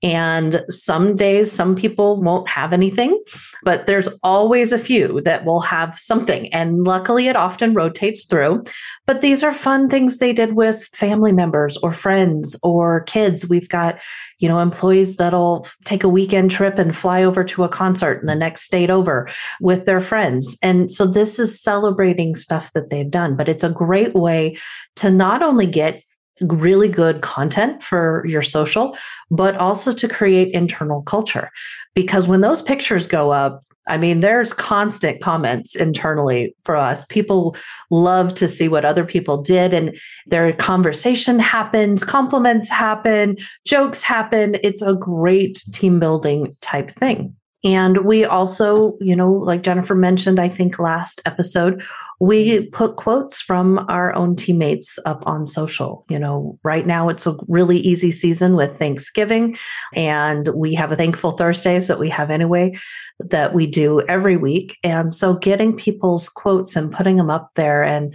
And 0.02 0.62
some 0.68 1.14
days, 1.14 1.50
some 1.50 1.74
people 1.74 2.20
won't 2.22 2.48
have 2.48 2.72
anything, 2.72 3.18
but 3.62 3.86
there's 3.86 4.08
always 4.22 4.70
a 4.70 4.78
few 4.78 5.20
that 5.22 5.44
will 5.44 5.60
have 5.60 5.96
something. 5.96 6.52
And 6.52 6.84
luckily, 6.84 7.28
it 7.28 7.36
often 7.36 7.72
rotates 7.72 8.26
through. 8.26 8.62
But 9.06 9.20
these 9.20 9.42
are 9.42 9.54
fun 9.54 9.88
things 9.88 10.18
they 10.18 10.32
did 10.32 10.54
with 10.54 10.84
family 10.92 11.32
members 11.32 11.76
or 11.78 11.92
friends 11.92 12.56
or 12.62 13.04
kids. 13.04 13.48
We've 13.48 13.68
got, 13.68 13.98
you 14.38 14.48
know, 14.48 14.60
employees 14.60 15.16
that'll 15.16 15.66
take 15.84 16.04
a 16.04 16.08
weekend 16.08 16.50
trip 16.76 16.86
and 16.86 16.96
fly 16.96 17.24
over 17.24 17.44
to 17.44 17.64
a 17.64 17.68
concert 17.68 18.20
in 18.20 18.26
the 18.26 18.34
next 18.34 18.62
state 18.62 18.90
over 18.90 19.28
with 19.60 19.84
their 19.86 20.00
friends. 20.00 20.58
And 20.62 20.90
so 20.90 21.06
this 21.06 21.38
is 21.38 21.60
celebrating 21.60 22.34
stuff 22.34 22.72
that 22.72 22.90
they've 22.90 23.10
done, 23.10 23.36
but 23.36 23.48
it's 23.48 23.64
a 23.64 23.70
great 23.70 24.14
way 24.14 24.56
to 24.96 25.10
not 25.10 25.42
only 25.42 25.66
get 25.66 26.02
really 26.40 26.88
good 26.88 27.22
content 27.22 27.82
for 27.82 28.24
your 28.26 28.42
social, 28.42 28.96
but 29.30 29.56
also 29.56 29.92
to 29.92 30.08
create 30.08 30.52
internal 30.52 31.02
culture. 31.02 31.50
Because 31.94 32.28
when 32.28 32.42
those 32.42 32.60
pictures 32.60 33.06
go 33.06 33.30
up, 33.32 33.64
I 33.86 33.98
mean, 33.98 34.20
there's 34.20 34.52
constant 34.52 35.20
comments 35.20 35.76
internally 35.76 36.54
for 36.64 36.76
us. 36.76 37.04
People 37.04 37.56
love 37.90 38.34
to 38.34 38.48
see 38.48 38.68
what 38.68 38.84
other 38.84 39.04
people 39.04 39.40
did, 39.40 39.72
and 39.72 39.96
their 40.26 40.52
conversation 40.52 41.38
happens, 41.38 42.02
compliments 42.02 42.68
happen, 42.68 43.36
jokes 43.64 44.02
happen. 44.02 44.56
It's 44.64 44.82
a 44.82 44.94
great 44.94 45.62
team 45.72 46.00
building 46.00 46.56
type 46.60 46.90
thing. 46.90 47.36
And 47.66 48.04
we 48.04 48.24
also, 48.24 48.96
you 49.00 49.16
know, 49.16 49.32
like 49.32 49.64
Jennifer 49.64 49.96
mentioned, 49.96 50.38
I 50.38 50.48
think 50.48 50.78
last 50.78 51.20
episode, 51.26 51.82
we 52.20 52.66
put 52.68 52.94
quotes 52.94 53.40
from 53.42 53.84
our 53.88 54.14
own 54.14 54.36
teammates 54.36 55.00
up 55.04 55.26
on 55.26 55.44
social. 55.44 56.04
You 56.08 56.20
know, 56.20 56.60
right 56.62 56.86
now 56.86 57.08
it's 57.08 57.26
a 57.26 57.36
really 57.48 57.78
easy 57.78 58.12
season 58.12 58.54
with 58.54 58.78
Thanksgiving, 58.78 59.56
and 59.94 60.46
we 60.54 60.74
have 60.74 60.92
a 60.92 60.96
thankful 60.96 61.32
Thursdays 61.32 61.88
that 61.88 61.98
we 61.98 62.08
have 62.08 62.30
anyway 62.30 62.72
that 63.18 63.52
we 63.52 63.66
do 63.66 64.00
every 64.02 64.36
week. 64.36 64.78
And 64.84 65.12
so 65.12 65.34
getting 65.34 65.76
people's 65.76 66.28
quotes 66.28 66.76
and 66.76 66.92
putting 66.92 67.16
them 67.16 67.30
up 67.30 67.50
there 67.56 67.82
and 67.82 68.14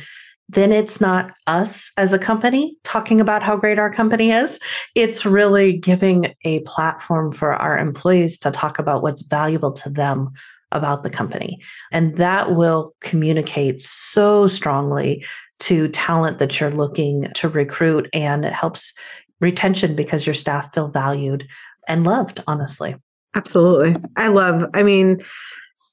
then 0.51 0.71
it's 0.71 0.99
not 0.99 1.31
us 1.47 1.91
as 1.97 2.13
a 2.13 2.19
company 2.19 2.75
talking 2.83 3.21
about 3.21 3.43
how 3.43 3.55
great 3.55 3.79
our 3.79 3.91
company 3.91 4.31
is. 4.31 4.59
It's 4.95 5.25
really 5.25 5.77
giving 5.77 6.33
a 6.43 6.59
platform 6.61 7.31
for 7.31 7.53
our 7.53 7.77
employees 7.77 8.37
to 8.39 8.51
talk 8.51 8.77
about 8.79 9.01
what's 9.01 9.21
valuable 9.21 9.71
to 9.73 9.89
them 9.89 10.31
about 10.71 11.03
the 11.03 11.09
company. 11.09 11.61
And 11.91 12.17
that 12.17 12.55
will 12.55 12.93
communicate 13.01 13.81
so 13.81 14.47
strongly 14.47 15.25
to 15.59 15.87
talent 15.89 16.37
that 16.39 16.59
you're 16.59 16.71
looking 16.71 17.27
to 17.35 17.49
recruit 17.49 18.09
and 18.13 18.45
it 18.45 18.53
helps 18.53 18.93
retention 19.39 19.95
because 19.95 20.25
your 20.25 20.33
staff 20.33 20.73
feel 20.73 20.87
valued 20.87 21.47
and 21.87 22.03
loved, 22.03 22.43
honestly. 22.47 22.95
Absolutely. 23.35 23.95
I 24.17 24.27
love, 24.27 24.65
I 24.73 24.83
mean, 24.83 25.19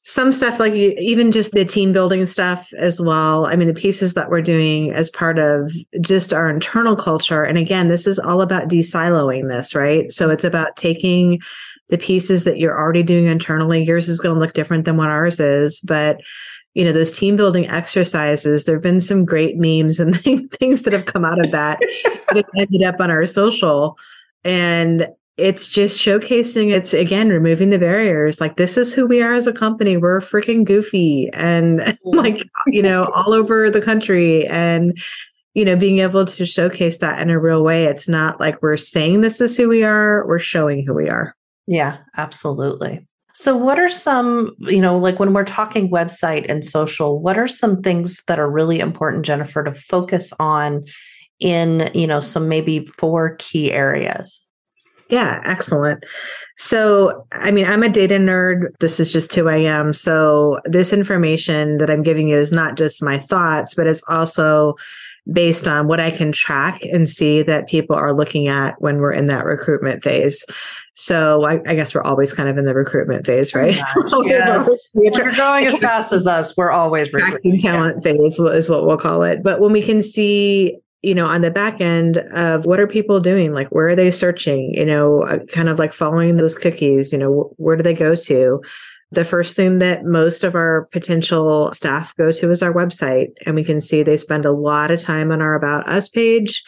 some 0.09 0.33
stuff 0.33 0.59
like 0.59 0.73
even 0.73 1.31
just 1.31 1.53
the 1.53 1.67
team 1.67 1.93
building 1.93 2.27
stuff 2.27 2.73
as 2.79 2.99
well. 2.99 3.45
I 3.45 3.57
mean, 3.57 3.69
the 3.69 3.75
pieces 3.75 4.15
that 4.15 4.31
we're 4.31 4.41
doing 4.41 4.91
as 4.91 5.11
part 5.11 5.38
of 5.38 5.71
just 6.00 6.33
our 6.33 6.49
internal 6.49 6.97
culture. 6.97 7.43
And 7.43 7.59
again, 7.59 7.88
this 7.88 8.07
is 8.07 8.19
all 8.19 8.41
about 8.41 8.71
desiloing 8.71 9.50
this, 9.50 9.75
right? 9.75 10.11
So 10.11 10.31
it's 10.31 10.45
about 10.45 10.77
taking 10.77 11.41
the 11.91 11.99
pieces 11.99 12.45
that 12.45 12.59
you're 12.59 12.79
already 12.79 13.03
doing 13.03 13.27
internally. 13.27 13.85
Yours 13.85 14.09
is 14.09 14.19
going 14.19 14.35
to 14.35 14.41
look 14.41 14.55
different 14.55 14.87
than 14.87 14.97
what 14.97 15.11
ours 15.11 15.41
is, 15.41 15.83
but 15.83 16.23
you 16.73 16.85
know 16.85 16.93
those 16.93 17.17
team 17.19 17.37
building 17.37 17.67
exercises 17.67 18.65
there 18.65 18.77
have 18.77 18.83
been 18.83 19.00
some 19.00 19.25
great 19.25 19.57
memes 19.57 19.99
and 19.99 20.21
things 20.61 20.83
that 20.83 20.93
have 20.93 21.07
come 21.07 21.25
out 21.25 21.45
of 21.45 21.50
that 21.50 21.81
that 22.33 22.45
ended 22.57 22.83
up 22.83 23.00
on 23.00 23.11
our 23.11 23.27
social 23.27 23.97
and 24.45 25.09
it's 25.38 25.68
just 25.68 26.00
showcasing 26.00 26.73
it's 26.73 26.92
again 26.92 27.28
removing 27.28 27.71
the 27.71 27.78
barriers. 27.78 28.40
Like 28.40 28.57
this 28.57 28.76
is 28.76 28.92
who 28.92 29.07
we 29.07 29.23
are 29.23 29.35
as 29.35 29.47
a 29.47 29.52
company. 29.52 29.97
We're 29.97 30.21
freaking 30.21 30.64
goofy 30.64 31.30
and 31.33 31.97
like 32.04 32.42
you 32.66 32.83
know 32.83 33.07
all 33.14 33.33
over 33.33 33.71
the 33.71 33.80
country. 33.80 34.47
And 34.47 34.99
you 35.54 35.64
know 35.64 35.76
being 35.76 36.00
able 36.00 36.26
to 36.26 36.45
showcase 36.45 36.99
that 36.99 37.23
in 37.23 37.30
a 37.30 37.40
real 37.40 37.64
way 37.64 37.85
it's 37.85 38.07
not 38.07 38.38
like 38.38 38.61
we're 38.62 38.76
saying 38.76 39.23
this 39.23 39.40
is 39.40 39.57
who 39.57 39.68
we 39.68 39.83
are 39.83 40.26
we're 40.26 40.38
showing 40.38 40.85
who 40.85 40.92
we 40.95 41.09
are. 41.09 41.35
Yeah 41.66 41.99
absolutely. 42.16 43.07
So 43.35 43.57
what 43.57 43.78
are 43.78 43.88
some 43.88 44.57
you 44.59 44.80
know 44.80 44.99
like 44.99 45.21
when 45.21 45.33
we're 45.33 45.45
talking 45.45 45.88
website 45.88 46.47
and 46.49 46.64
social 46.64 47.21
what 47.21 47.38
are 47.38 47.49
some 47.49 47.80
things 47.83 48.25
that 48.26 48.40
are 48.40 48.50
really 48.50 48.80
important 48.80 49.25
jennifer 49.25 49.62
to 49.62 49.73
focus 49.73 50.33
on 50.40 50.83
in 51.38 51.88
you 51.95 52.07
know 52.07 52.18
some 52.18 52.49
maybe 52.49 52.85
four 52.85 53.37
key 53.38 53.71
areas 53.71 54.48
yeah, 55.09 55.41
excellent. 55.45 56.05
So, 56.57 57.27
I 57.33 57.50
mean, 57.50 57.67
I'm 57.67 57.83
a 57.83 57.88
data 57.88 58.17
nerd. 58.17 58.69
This 58.81 59.00
is 59.00 59.12
just 59.12 59.35
who 59.35 59.49
I 59.49 59.59
am. 59.59 59.93
So, 59.93 60.61
this 60.65 60.93
information 60.93 61.79
that 61.79 61.91
I'm 61.91 62.03
giving 62.03 62.29
you 62.29 62.37
is 62.37 62.53
not 62.53 62.77
just 62.77 63.03
my 63.03 63.19
thoughts, 63.19 63.75
but 63.75 63.87
it's 63.87 64.03
also 64.09 64.75
based 65.33 65.69
on 65.69 65.87
what 65.87 66.00
I 66.00 66.11
can 66.11 66.33
track 66.33 66.83
and 66.85 67.09
see 67.09 67.43
that 67.43 67.69
people 67.69 67.95
are 67.95 68.15
looking 68.15 68.49
at 68.49 68.81
when 68.81 68.99
we're 68.99 69.12
in 69.12 69.27
that 69.27 69.45
recruitment 69.45 70.03
phase. 70.03 70.45
So 70.95 71.45
I, 71.45 71.61
I 71.67 71.75
guess 71.75 71.95
we're 71.95 72.03
always 72.03 72.33
kind 72.33 72.49
of 72.49 72.59
in 72.59 72.65
the 72.65 72.75
recruitment 72.75 73.25
phase, 73.25 73.55
oh 73.55 73.61
right? 73.61 73.77
yes. 74.25 74.88
when 74.95 75.12
you're 75.12 75.33
growing 75.33 75.67
as 75.67 75.79
fast 75.79 76.12
as 76.12 76.27
us, 76.27 76.57
we're 76.57 76.73
always 76.73 77.12
recruiting 77.12 77.59
talent 77.59 77.99
yeah. 77.99 78.12
phase 78.12 78.38
is 78.38 78.69
what 78.69 78.85
we'll 78.85 78.97
call 78.97 79.23
it. 79.23 79.43
But 79.43 79.61
when 79.61 79.71
we 79.71 79.83
can 79.83 80.03
see 80.03 80.79
you 81.02 81.14
know, 81.14 81.26
on 81.26 81.43
the 81.43 81.50
back 81.50 81.81
end 81.81 82.19
of 82.35 82.67
what 82.67 82.81
are 82.81 82.87
people 82.87 83.21
doing? 83.21 83.52
Like, 83.52 83.69
where 83.69 83.88
are 83.88 83.97
they 83.97 84.11
searching? 84.11 84.75
You 84.75 84.85
know, 84.85 85.23
uh, 85.23 85.38
kind 85.47 85.69
of 85.69 85.78
like 85.78 85.93
following 85.93 86.37
those 86.37 86.57
cookies, 86.57 87.12
you 87.12 87.19
know, 87.19 87.52
where 87.57 87.76
do 87.76 87.83
they 87.83 87.95
go 87.95 88.14
to? 88.14 88.61
The 89.11 89.25
first 89.25 89.57
thing 89.57 89.78
that 89.78 90.05
most 90.05 90.45
of 90.45 90.55
our 90.55 90.87
potential 90.93 91.73
staff 91.73 92.14
go 92.17 92.33
to 92.33 92.50
is 92.50 92.62
our 92.62 92.75
website. 92.75 93.28
And 93.47 93.55
we 93.55 93.64
can 93.64 93.81
see 93.81 94.02
they 94.02 94.17
spend 94.17 94.45
a 94.45 94.52
lot 94.52 94.90
of 94.90 95.00
time 95.00 95.33
on 95.33 95.40
our 95.40 95.55
About 95.55 95.88
Us 95.88 96.09
page. 96.09 96.62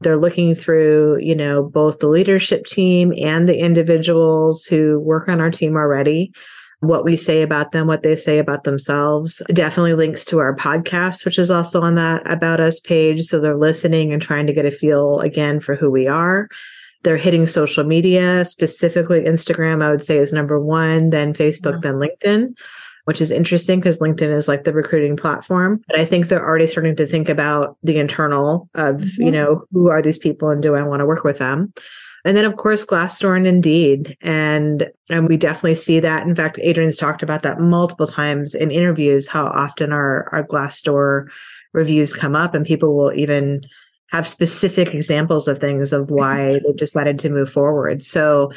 They're 0.00 0.18
looking 0.18 0.54
through, 0.54 1.18
you 1.20 1.34
know, 1.34 1.62
both 1.62 1.98
the 1.98 2.08
leadership 2.08 2.64
team 2.66 3.12
and 3.18 3.48
the 3.48 3.58
individuals 3.58 4.64
who 4.64 5.00
work 5.00 5.28
on 5.28 5.40
our 5.40 5.50
team 5.50 5.76
already 5.76 6.32
what 6.82 7.04
we 7.04 7.16
say 7.16 7.42
about 7.42 7.70
them, 7.70 7.86
what 7.86 8.02
they 8.02 8.16
say 8.16 8.38
about 8.38 8.64
themselves. 8.64 9.40
Definitely 9.52 9.94
links 9.94 10.24
to 10.26 10.40
our 10.40 10.54
podcast, 10.56 11.24
which 11.24 11.38
is 11.38 11.48
also 11.48 11.80
on 11.80 11.94
that 11.94 12.28
About 12.28 12.58
Us 12.58 12.80
page. 12.80 13.22
So 13.22 13.40
they're 13.40 13.56
listening 13.56 14.12
and 14.12 14.20
trying 14.20 14.48
to 14.48 14.52
get 14.52 14.66
a 14.66 14.70
feel 14.70 15.20
again 15.20 15.60
for 15.60 15.76
who 15.76 15.90
we 15.90 16.08
are. 16.08 16.48
They're 17.04 17.16
hitting 17.16 17.46
social 17.46 17.84
media, 17.84 18.44
specifically 18.44 19.20
Instagram, 19.20 19.82
I 19.82 19.90
would 19.92 20.02
say 20.02 20.18
is 20.18 20.32
number 20.32 20.58
one, 20.58 21.10
then 21.10 21.34
Facebook, 21.34 21.82
then 21.82 21.94
LinkedIn 21.94 22.54
which 23.04 23.20
is 23.20 23.30
interesting 23.30 23.80
because 23.80 23.98
LinkedIn 23.98 24.36
is 24.36 24.46
like 24.48 24.64
the 24.64 24.72
recruiting 24.72 25.16
platform. 25.16 25.82
But 25.88 25.98
I 25.98 26.04
think 26.04 26.28
they're 26.28 26.46
already 26.46 26.66
starting 26.66 26.96
to 26.96 27.06
think 27.06 27.28
about 27.28 27.76
the 27.82 27.98
internal 27.98 28.68
of, 28.74 28.96
mm-hmm. 28.96 29.22
you 29.22 29.30
know, 29.32 29.64
who 29.72 29.88
are 29.88 30.02
these 30.02 30.18
people 30.18 30.50
and 30.50 30.62
do 30.62 30.76
I 30.76 30.82
want 30.82 31.00
to 31.00 31.06
work 31.06 31.24
with 31.24 31.38
them? 31.38 31.72
And 32.24 32.36
then, 32.36 32.44
of 32.44 32.56
course, 32.56 32.84
Glassdoor 32.84 33.36
and 33.36 33.46
Indeed. 33.46 34.16
And, 34.20 34.90
and 35.10 35.28
we 35.28 35.36
definitely 35.36 35.74
see 35.74 35.98
that. 36.00 36.26
In 36.26 36.36
fact, 36.36 36.58
Adrian's 36.62 36.96
talked 36.96 37.22
about 37.22 37.42
that 37.42 37.58
multiple 37.58 38.06
times 38.06 38.54
in 38.54 38.70
interviews, 38.70 39.26
how 39.26 39.46
often 39.46 39.92
our, 39.92 40.28
our 40.32 40.44
Glassdoor 40.44 41.26
reviews 41.72 42.12
come 42.12 42.36
up 42.36 42.54
and 42.54 42.64
people 42.64 42.96
will 42.96 43.12
even 43.12 43.62
have 44.08 44.28
specific 44.28 44.94
examples 44.94 45.48
of 45.48 45.58
things 45.58 45.92
of 45.92 46.06
mm-hmm. 46.06 46.14
why 46.14 46.60
they've 46.64 46.76
decided 46.76 47.18
to 47.18 47.30
move 47.30 47.50
forward. 47.50 48.02
So 48.02 48.52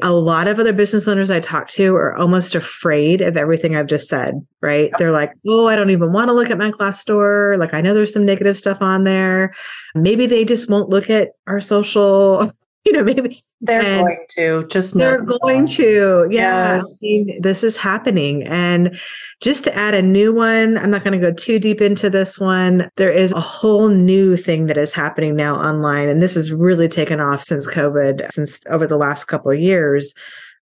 a 0.00 0.12
lot 0.12 0.48
of 0.48 0.58
other 0.58 0.72
business 0.72 1.08
owners 1.08 1.30
I 1.30 1.40
talk 1.40 1.68
to 1.70 1.94
are 1.96 2.14
almost 2.14 2.54
afraid 2.54 3.20
of 3.20 3.36
everything 3.36 3.76
I've 3.76 3.86
just 3.86 4.08
said, 4.08 4.34
right? 4.62 4.90
They're 4.98 5.12
like, 5.12 5.32
oh, 5.46 5.66
I 5.66 5.76
don't 5.76 5.90
even 5.90 6.12
want 6.12 6.28
to 6.28 6.34
look 6.34 6.50
at 6.50 6.58
my 6.58 6.70
Glassdoor. 6.70 7.58
Like, 7.58 7.74
I 7.74 7.80
know 7.80 7.94
there's 7.94 8.12
some 8.12 8.24
negative 8.24 8.56
stuff 8.56 8.80
on 8.80 9.04
there. 9.04 9.54
Maybe 9.94 10.26
they 10.26 10.44
just 10.44 10.70
won't 10.70 10.88
look 10.88 11.10
at 11.10 11.30
our 11.46 11.60
social 11.60 12.52
you 12.88 12.94
know, 12.94 13.04
maybe 13.04 13.42
they're 13.60 13.82
and 13.82 14.06
going 14.06 14.24
to 14.30 14.66
just 14.68 14.94
they're 14.94 15.22
going 15.22 15.66
to. 15.66 16.26
Yeah. 16.30 16.82
Yes. 17.02 17.38
this 17.40 17.62
is 17.62 17.76
happening. 17.76 18.44
And 18.44 18.98
just 19.42 19.64
to 19.64 19.76
add 19.76 19.94
a 19.94 20.00
new 20.00 20.32
one, 20.32 20.78
I'm 20.78 20.90
not 20.90 21.04
going 21.04 21.20
to 21.20 21.30
go 21.30 21.32
too 21.32 21.58
deep 21.58 21.82
into 21.82 22.08
this 22.08 22.38
one. 22.38 22.90
There 22.96 23.10
is 23.10 23.32
a 23.32 23.40
whole 23.40 23.88
new 23.88 24.36
thing 24.38 24.66
that 24.66 24.78
is 24.78 24.94
happening 24.94 25.36
now 25.36 25.56
online. 25.56 26.08
And 26.08 26.22
this 26.22 26.34
has 26.34 26.50
really 26.50 26.88
taken 26.88 27.20
off 27.20 27.42
since 27.42 27.66
COVID, 27.66 28.32
since 28.32 28.58
over 28.70 28.86
the 28.86 28.96
last 28.96 29.24
couple 29.24 29.50
of 29.50 29.60
years. 29.60 30.14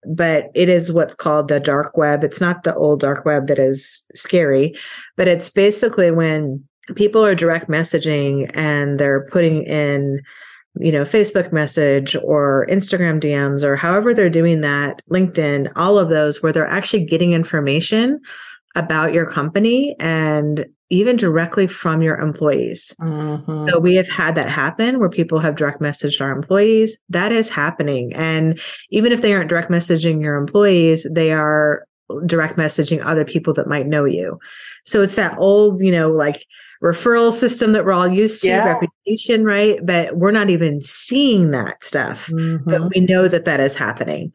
But 0.04 0.50
it 0.54 0.68
is 0.68 0.92
what's 0.92 1.14
called 1.14 1.46
the 1.46 1.60
dark 1.60 1.96
web. 1.96 2.24
It's 2.24 2.40
not 2.40 2.64
the 2.64 2.74
old 2.74 3.00
dark 3.00 3.24
web 3.24 3.46
that 3.46 3.58
is 3.60 4.02
scary, 4.16 4.76
but 5.16 5.28
it's 5.28 5.48
basically 5.48 6.10
when 6.10 6.64
people 6.96 7.24
are 7.24 7.34
direct 7.34 7.68
messaging 7.68 8.50
and 8.54 8.98
they're 8.98 9.26
putting 9.30 9.62
in 9.64 10.22
you 10.78 10.92
know, 10.92 11.02
Facebook 11.02 11.52
message 11.52 12.16
or 12.22 12.66
Instagram 12.70 13.20
DMs 13.20 13.62
or 13.62 13.76
however 13.76 14.12
they're 14.12 14.30
doing 14.30 14.60
that, 14.60 15.02
LinkedIn, 15.10 15.70
all 15.76 15.98
of 15.98 16.08
those 16.08 16.42
where 16.42 16.52
they're 16.52 16.66
actually 16.66 17.04
getting 17.04 17.32
information 17.32 18.20
about 18.74 19.14
your 19.14 19.26
company 19.26 19.96
and 19.98 20.66
even 20.90 21.16
directly 21.16 21.66
from 21.66 22.02
your 22.02 22.18
employees. 22.18 22.94
Mm-hmm. 23.00 23.68
So 23.68 23.80
we 23.80 23.96
have 23.96 24.08
had 24.08 24.34
that 24.36 24.48
happen 24.48 25.00
where 25.00 25.08
people 25.08 25.40
have 25.40 25.56
direct 25.56 25.80
messaged 25.80 26.20
our 26.20 26.30
employees. 26.30 26.96
That 27.08 27.32
is 27.32 27.50
happening. 27.50 28.12
And 28.14 28.60
even 28.90 29.12
if 29.12 29.22
they 29.22 29.32
aren't 29.32 29.48
direct 29.48 29.70
messaging 29.70 30.20
your 30.20 30.36
employees, 30.36 31.06
they 31.12 31.32
are 31.32 31.86
direct 32.24 32.56
messaging 32.56 33.04
other 33.04 33.24
people 33.24 33.52
that 33.54 33.66
might 33.66 33.86
know 33.86 34.04
you. 34.04 34.38
So 34.84 35.02
it's 35.02 35.16
that 35.16 35.36
old, 35.38 35.80
you 35.80 35.90
know, 35.90 36.12
like 36.12 36.46
referral 36.82 37.32
system 37.32 37.72
that 37.72 37.84
we're 37.84 37.92
all 37.92 38.10
used 38.10 38.42
to, 38.42 38.48
yeah. 38.48 38.64
reputation, 38.64 39.44
right? 39.44 39.78
But 39.84 40.16
we're 40.16 40.30
not 40.30 40.50
even 40.50 40.82
seeing 40.82 41.50
that 41.52 41.82
stuff, 41.82 42.28
mm-hmm. 42.28 42.68
but 42.68 42.94
we 42.94 43.00
know 43.00 43.28
that 43.28 43.44
that 43.44 43.60
is 43.60 43.76
happening. 43.76 44.32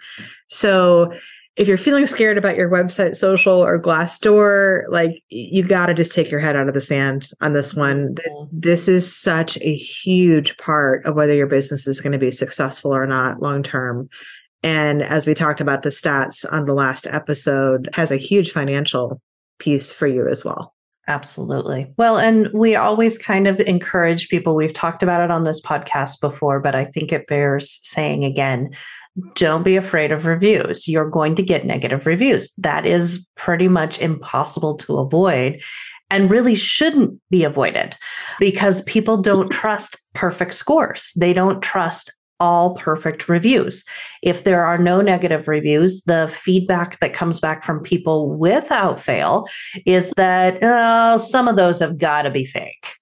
So 0.48 1.14
if 1.58 1.68
you're 1.68 1.78
feeling 1.78 2.06
scared 2.06 2.38
about 2.38 2.56
your 2.56 2.70
website, 2.70 3.16
social, 3.16 3.64
or 3.64 3.80
Glassdoor, 3.80 4.84
like 4.90 5.22
you 5.30 5.64
got 5.64 5.88
to 5.88 5.94
just 5.94 6.14
take 6.14 6.32
your 6.32 6.40
head 6.40 6.56
out 6.56 6.68
of 6.68 6.74
the 6.74 6.82
sand 6.82 7.32
on 7.42 7.54
this 7.54 7.76
one. 7.76 8.16
Mm-hmm. 8.16 8.60
This 8.60 8.88
is 8.88 9.14
such 9.16 9.58
a 9.58 9.76
huge 9.76 10.58
part 10.58 11.06
of 11.06 11.16
whether 11.16 11.34
your 11.34 11.48
business 11.48 11.88
is 11.88 12.00
going 12.00 12.14
to 12.14 12.18
be 12.18 12.32
successful 12.32 12.96
or 12.96 13.06
not 13.06 13.42
long 13.42 13.64
term. 13.64 14.10
And 14.64 15.02
as 15.02 15.28
we 15.28 15.34
talked 15.34 15.60
about 15.60 15.82
the 15.82 15.90
stats 15.90 16.46
on 16.52 16.66
the 16.66 16.74
last 16.74 17.08
episode, 17.08 17.90
has 17.94 18.12
a 18.12 18.18
huge 18.18 18.52
financial 18.52 19.22
piece 19.60 19.92
for 19.92 20.08
you 20.08 20.28
as 20.28 20.46
well. 20.46 20.74
Absolutely. 21.08 21.92
Well, 21.98 22.18
and 22.18 22.48
we 22.54 22.76
always 22.76 23.18
kind 23.18 23.48
of 23.48 23.60
encourage 23.62 24.30
people. 24.30 24.56
We've 24.56 24.74
talked 24.74 25.02
about 25.02 25.22
it 25.22 25.32
on 25.32 25.44
this 25.44 25.62
podcast 25.62 26.22
before, 26.22 26.60
but 26.60 26.76
I 26.76 26.86
think 26.86 27.12
it 27.12 27.28
bears 27.28 27.80
saying 27.82 28.24
again 28.24 28.70
don't 29.36 29.64
be 29.64 29.76
afraid 29.76 30.12
of 30.12 30.26
reviews. 30.26 30.88
You're 30.88 31.10
going 31.10 31.36
to 31.36 31.44
get 31.44 31.66
negative 31.66 32.06
reviews. 32.06 32.54
That 32.58 32.86
is 32.86 33.28
pretty 33.36 33.68
much 33.68 34.00
impossible 34.00 34.76
to 34.78 35.00
avoid 35.00 35.62
and 36.10 36.30
really 36.30 36.56
shouldn't 36.56 37.20
be 37.30 37.44
avoided 37.44 37.98
because 38.40 38.84
people 38.84 39.18
don't 39.18 39.50
trust 39.50 40.00
perfect 40.14 40.54
scores. 40.54 41.14
They 41.18 41.34
don't 41.34 41.62
trust 41.62 42.12
all 42.42 42.74
perfect 42.76 43.30
reviews. 43.30 43.86
If 44.24 44.44
there 44.44 44.66
are 44.66 44.80
no 44.80 45.00
negative 45.00 45.48
reviews, 45.48 46.02
the 46.02 46.28
feedback 46.28 47.00
that 47.00 47.14
comes 47.14 47.40
back 47.40 47.64
from 47.64 47.82
people 47.82 48.36
without 48.36 49.00
fail 49.00 49.48
is 49.86 50.12
that 50.18 50.58
oh, 50.64 51.18
some 51.18 51.48
of 51.48 51.56
those 51.56 51.80
have 51.80 51.98
got 51.98 52.24
to 52.24 52.32
be 52.32 52.44
fake 52.44 52.98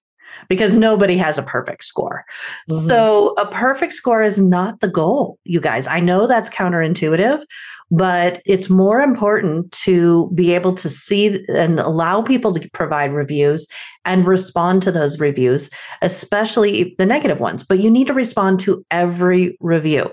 because 0.50 0.76
nobody 0.76 1.16
has 1.16 1.38
a 1.38 1.42
perfect 1.42 1.84
score. 1.84 2.24
Mm-hmm. 2.70 2.86
So 2.86 3.34
a 3.38 3.46
perfect 3.46 3.94
score 3.94 4.22
is 4.22 4.38
not 4.38 4.80
the 4.80 4.88
goal, 4.88 5.38
you 5.44 5.60
guys. 5.60 5.86
I 5.86 6.00
know 6.00 6.26
that's 6.26 6.50
counterintuitive, 6.50 7.42
but 7.90 8.40
it's 8.46 8.70
more 8.70 9.00
important 9.00 9.70
to 9.72 10.30
be 10.34 10.54
able 10.54 10.72
to 10.74 10.88
see 10.88 11.44
and 11.48 11.80
allow 11.80 12.22
people 12.22 12.52
to 12.54 12.70
provide 12.70 13.12
reviews 13.12 13.66
and 14.04 14.26
respond 14.26 14.82
to 14.82 14.92
those 14.92 15.18
reviews, 15.18 15.70
especially 16.02 16.94
the 16.98 17.06
negative 17.06 17.40
ones. 17.40 17.64
But 17.64 17.80
you 17.80 17.90
need 17.90 18.06
to 18.06 18.14
respond 18.14 18.60
to 18.60 18.84
every 18.90 19.56
review 19.60 20.12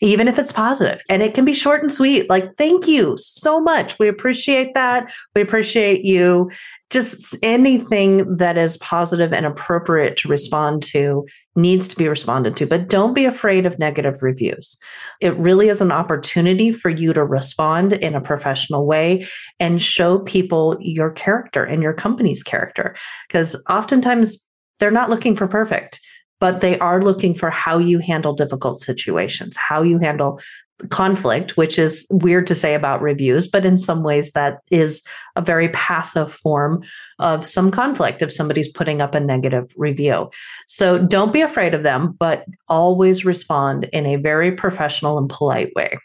even 0.00 0.28
if 0.28 0.38
it's 0.38 0.52
positive. 0.52 1.00
And 1.08 1.22
it 1.22 1.34
can 1.34 1.44
be 1.44 1.52
short 1.52 1.82
and 1.82 1.92
sweet. 1.92 2.28
Like 2.28 2.56
thank 2.56 2.88
you 2.88 3.14
so 3.18 3.60
much. 3.60 3.98
We 3.98 4.08
appreciate 4.08 4.74
that. 4.74 5.12
We 5.34 5.42
appreciate 5.42 6.04
you. 6.04 6.50
Just 6.88 7.36
anything 7.42 8.36
that 8.38 8.58
is 8.58 8.76
positive 8.78 9.32
and 9.32 9.46
appropriate 9.46 10.16
to 10.18 10.28
respond 10.28 10.82
to 10.84 11.24
needs 11.54 11.86
to 11.86 11.96
be 11.96 12.08
responded 12.08 12.56
to. 12.56 12.66
But 12.66 12.88
don't 12.88 13.14
be 13.14 13.26
afraid 13.26 13.64
of 13.64 13.78
negative 13.78 14.16
reviews. 14.22 14.76
It 15.20 15.36
really 15.36 15.68
is 15.68 15.80
an 15.80 15.92
opportunity 15.92 16.72
for 16.72 16.88
you 16.88 17.12
to 17.12 17.24
respond 17.24 17.92
in 17.92 18.16
a 18.16 18.20
professional 18.20 18.86
way 18.86 19.24
and 19.60 19.80
show 19.80 20.18
people 20.18 20.76
your 20.80 21.10
character 21.10 21.62
and 21.62 21.80
your 21.80 21.92
company's 21.92 22.42
character. 22.42 22.96
Because 23.28 23.54
oftentimes 23.68 24.44
they're 24.80 24.90
not 24.90 25.10
looking 25.10 25.36
for 25.36 25.46
perfect 25.46 26.00
but 26.40 26.60
they 26.60 26.78
are 26.78 27.02
looking 27.02 27.34
for 27.34 27.50
how 27.50 27.78
you 27.78 27.98
handle 27.98 28.32
difficult 28.32 28.78
situations, 28.78 29.56
how 29.56 29.82
you 29.82 29.98
handle 29.98 30.40
conflict, 30.88 31.56
which 31.56 31.78
is 31.78 32.06
weird 32.10 32.46
to 32.46 32.54
say 32.54 32.74
about 32.74 33.02
reviews, 33.02 33.46
but 33.46 33.66
in 33.66 33.76
some 33.76 34.02
ways 34.02 34.32
that 34.32 34.60
is 34.70 35.02
a 35.36 35.42
very 35.42 35.68
passive 35.68 36.32
form 36.32 36.82
of 37.18 37.46
some 37.46 37.70
conflict 37.70 38.22
if 38.22 38.32
somebody's 38.32 38.70
putting 38.72 39.02
up 39.02 39.14
a 39.14 39.20
negative 39.20 39.70
review. 39.76 40.30
So 40.66 40.98
don't 40.98 41.32
be 41.32 41.42
afraid 41.42 41.74
of 41.74 41.82
them, 41.82 42.16
but 42.18 42.46
always 42.68 43.24
respond 43.24 43.84
in 43.92 44.06
a 44.06 44.16
very 44.16 44.52
professional 44.52 45.18
and 45.18 45.28
polite 45.28 45.72
way. 45.76 45.98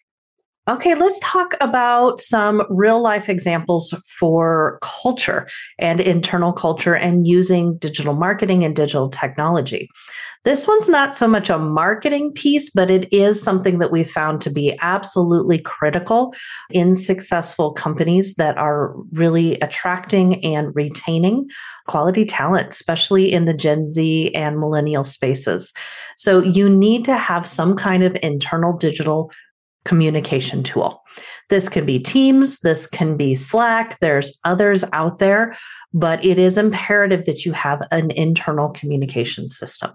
Okay, 0.68 0.96
let's 0.96 1.20
talk 1.20 1.54
about 1.62 2.20
some 2.20 2.64
real 2.72 3.00
life 3.00 3.30
examples 3.30 3.94
for 4.08 4.80
culture 4.82 5.48
and 5.78 6.02
internal 6.02 6.52
culture 6.54 6.96
and 6.96 7.28
using 7.28 7.78
digital 7.78 8.16
marketing 8.16 8.64
and 8.64 8.76
digital 8.76 9.08
technology. 9.08 9.88
This 10.44 10.68
one's 10.68 10.90
not 10.90 11.16
so 11.16 11.28
much 11.28 11.52
a 11.52 11.60
marketing 11.60 12.32
piece, 12.32 12.72
but 12.72 12.90
it 12.90 13.12
is 13.14 13.42
something 13.42 13.78
that 13.78 13.92
we 13.92 14.04
found 14.04 14.42
to 14.42 14.50
be 14.50 14.76
absolutely 14.82 15.60
critical 15.60 16.34
in 16.72 16.96
successful 16.96 17.72
companies 17.72 18.34
that 18.36 18.58
are 18.58 18.96
really 19.12 19.60
attracting 19.60 20.44
and 20.44 20.76
retaining 20.76 21.48
quality 21.88 22.26
talent, 22.26 22.70
especially 22.70 23.32
in 23.32 23.46
the 23.46 23.54
Gen 23.54 23.86
Z 23.86 24.34
and 24.34 24.60
millennial 24.60 25.04
spaces. 25.04 25.74
So 26.18 26.42
you 26.42 26.72
need 26.72 27.06
to 27.06 27.18
have 27.18 27.48
some 27.48 27.75
kind 27.75 28.04
of 28.04 28.18
internal 28.24 28.75
digital 28.75 29.32
communication 29.86 30.64
tool. 30.64 31.02
This 31.50 31.70
can 31.70 31.86
be 31.86 32.00
Teams, 32.00 32.60
this 32.60 32.88
can 32.88 33.16
be 33.16 33.36
Slack, 33.36 34.00
there's 34.00 34.38
others 34.44 34.84
out 34.94 35.20
there, 35.20 35.56
but 35.94 36.24
it 36.26 36.38
is 36.38 36.58
imperative 36.58 37.26
that 37.26 37.46
you 37.46 37.54
have 37.54 37.82
an 37.92 38.12
internal 38.12 38.70
communication 38.70 39.48
system. 39.48 39.92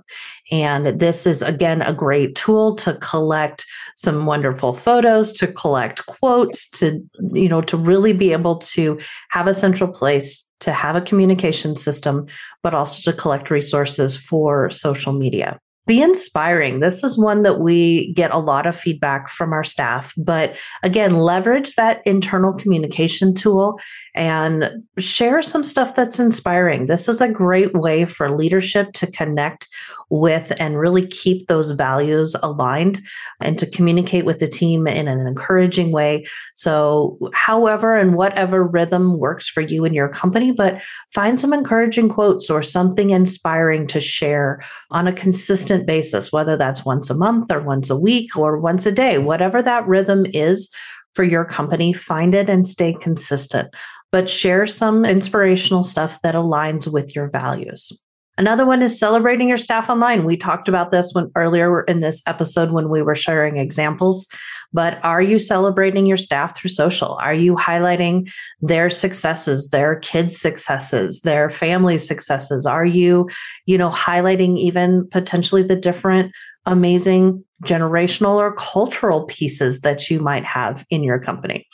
And 0.50 0.98
this 0.98 1.26
is, 1.26 1.42
again, 1.42 1.83
a 1.83 1.92
great 1.92 2.37
tool 2.37 2.74
to 2.76 2.94
collect 2.94 3.66
some 3.96 4.26
wonderful 4.26 4.72
photos, 4.72 5.33
to 5.35 5.53
collect 5.53 6.07
quotes, 6.07 6.68
to, 6.70 7.03
you 7.33 7.48
know, 7.48 7.61
to 7.62 7.76
really 7.76 8.12
be 8.12 8.33
able 8.33 8.57
to 8.57 8.98
have 9.31 9.46
a 9.46 9.55
central 9.55 9.92
place 9.92 10.46
to 10.61 10.72
have 10.72 10.94
a 10.94 11.00
communication 11.00 11.74
system, 11.74 12.26
but 12.62 12.74
also 12.74 13.11
to 13.11 13.16
collect 13.16 13.50
resources 13.50 14.16
for 14.16 14.68
social 14.70 15.12
media 15.12 15.59
be 15.90 16.00
inspiring. 16.00 16.79
This 16.79 17.03
is 17.03 17.18
one 17.18 17.42
that 17.42 17.59
we 17.59 18.12
get 18.12 18.31
a 18.31 18.38
lot 18.38 18.64
of 18.64 18.79
feedback 18.79 19.29
from 19.29 19.53
our 19.53 19.64
staff. 19.64 20.14
But 20.16 20.57
again, 20.85 21.16
leverage 21.16 21.74
that 21.74 22.00
internal 22.07 22.53
communication 22.53 23.35
tool 23.35 23.81
and 24.14 24.70
share 24.98 25.42
some 25.42 25.64
stuff 25.64 25.96
that's 25.96 26.20
inspiring. 26.20 26.87
This 26.87 27.09
is 27.09 27.20
a 27.20 27.29
great 27.29 27.74
way 27.74 28.05
for 28.05 28.31
leadership 28.31 28.92
to 28.92 29.11
connect 29.11 29.66
with 30.11 30.53
and 30.59 30.79
really 30.79 31.07
keep 31.07 31.46
those 31.46 31.70
values 31.70 32.37
aligned 32.42 33.00
and 33.40 33.59
to 33.59 33.70
communicate 33.70 34.24
with 34.24 34.38
the 34.38 34.48
team 34.48 34.87
in 34.87 35.07
an 35.07 35.26
encouraging 35.26 35.92
way. 35.92 36.26
So, 36.53 37.16
however 37.33 37.96
and 37.96 38.14
whatever 38.14 38.64
rhythm 38.64 39.18
works 39.18 39.48
for 39.48 39.61
you 39.61 39.85
and 39.85 39.94
your 39.94 40.09
company, 40.09 40.50
but 40.50 40.83
find 41.14 41.38
some 41.38 41.53
encouraging 41.53 42.09
quotes 42.09 42.50
or 42.50 42.61
something 42.61 43.11
inspiring 43.11 43.87
to 43.87 44.00
share 44.00 44.62
on 44.90 45.07
a 45.07 45.12
consistent 45.12 45.79
basis, 45.86 46.32
whether 46.32 46.56
that's 46.56 46.84
once 46.84 47.10
a 47.10 47.14
month 47.14 47.52
or 47.52 47.60
once 47.60 47.90
a 47.90 47.98
week 47.98 48.36
or 48.36 48.58
once 48.58 48.86
a 48.86 48.92
day, 48.92 49.18
whatever 49.18 49.62
that 49.62 49.86
rhythm 49.86 50.26
is 50.32 50.70
for 51.14 51.24
your 51.24 51.44
company, 51.44 51.92
find 51.92 52.34
it 52.34 52.48
and 52.48 52.66
stay 52.66 52.94
consistent. 52.94 53.68
But 54.12 54.28
share 54.28 54.66
some 54.66 55.04
inspirational 55.04 55.84
stuff 55.84 56.20
that 56.22 56.34
aligns 56.34 56.92
with 56.92 57.14
your 57.14 57.28
values. 57.28 57.92
Another 58.40 58.64
one 58.64 58.81
is 58.81 58.98
celebrating 58.98 59.48
your 59.50 59.59
staff 59.59 59.90
online. 59.90 60.24
We 60.24 60.35
talked 60.35 60.66
about 60.66 60.90
this 60.90 61.12
one 61.12 61.31
earlier 61.37 61.83
in 61.83 62.00
this 62.00 62.22
episode 62.24 62.70
when 62.70 62.88
we 62.88 63.03
were 63.03 63.14
sharing 63.14 63.59
examples. 63.59 64.26
But 64.72 64.98
are 65.05 65.20
you 65.20 65.38
celebrating 65.38 66.07
your 66.07 66.16
staff 66.16 66.57
through 66.57 66.70
social? 66.70 67.18
Are 67.20 67.35
you 67.35 67.55
highlighting 67.55 68.33
their 68.62 68.88
successes, 68.88 69.68
their 69.68 69.96
kids' 69.96 70.40
successes, 70.40 71.20
their 71.20 71.50
family 71.50 71.98
successes? 71.98 72.64
Are 72.64 72.87
you, 72.87 73.29
you 73.66 73.76
know, 73.76 73.90
highlighting 73.90 74.57
even 74.57 75.07
potentially 75.09 75.62
the 75.62 75.76
different 75.76 76.33
amazing 76.64 77.44
generational 77.66 78.37
or 78.37 78.55
cultural 78.55 79.26
pieces 79.26 79.81
that 79.81 80.09
you 80.09 80.18
might 80.18 80.46
have 80.46 80.87
in 80.88 81.03
your 81.03 81.18
company? 81.18 81.66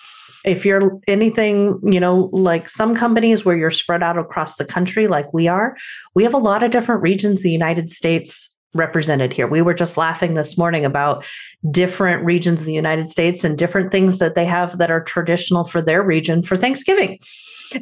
If 0.46 0.64
you're 0.64 0.98
anything, 1.08 1.78
you 1.82 1.98
know, 1.98 2.30
like 2.32 2.68
some 2.68 2.94
companies 2.94 3.44
where 3.44 3.56
you're 3.56 3.70
spread 3.70 4.02
out 4.02 4.16
across 4.16 4.56
the 4.56 4.64
country, 4.64 5.08
like 5.08 5.32
we 5.34 5.48
are, 5.48 5.76
we 6.14 6.22
have 6.22 6.34
a 6.34 6.38
lot 6.38 6.62
of 6.62 6.70
different 6.70 7.02
regions 7.02 7.42
the 7.42 7.50
United 7.50 7.90
States 7.90 8.56
represented 8.72 9.32
here. 9.32 9.48
We 9.48 9.62
were 9.62 9.74
just 9.74 9.96
laughing 9.96 10.34
this 10.34 10.56
morning 10.56 10.84
about 10.84 11.26
different 11.70 12.24
regions 12.24 12.60
of 12.60 12.66
the 12.66 12.74
United 12.74 13.08
States 13.08 13.42
and 13.42 13.58
different 13.58 13.90
things 13.90 14.18
that 14.18 14.34
they 14.34 14.44
have 14.44 14.78
that 14.78 14.90
are 14.90 15.02
traditional 15.02 15.64
for 15.64 15.82
their 15.82 16.02
region 16.02 16.42
for 16.42 16.56
Thanksgiving 16.56 17.18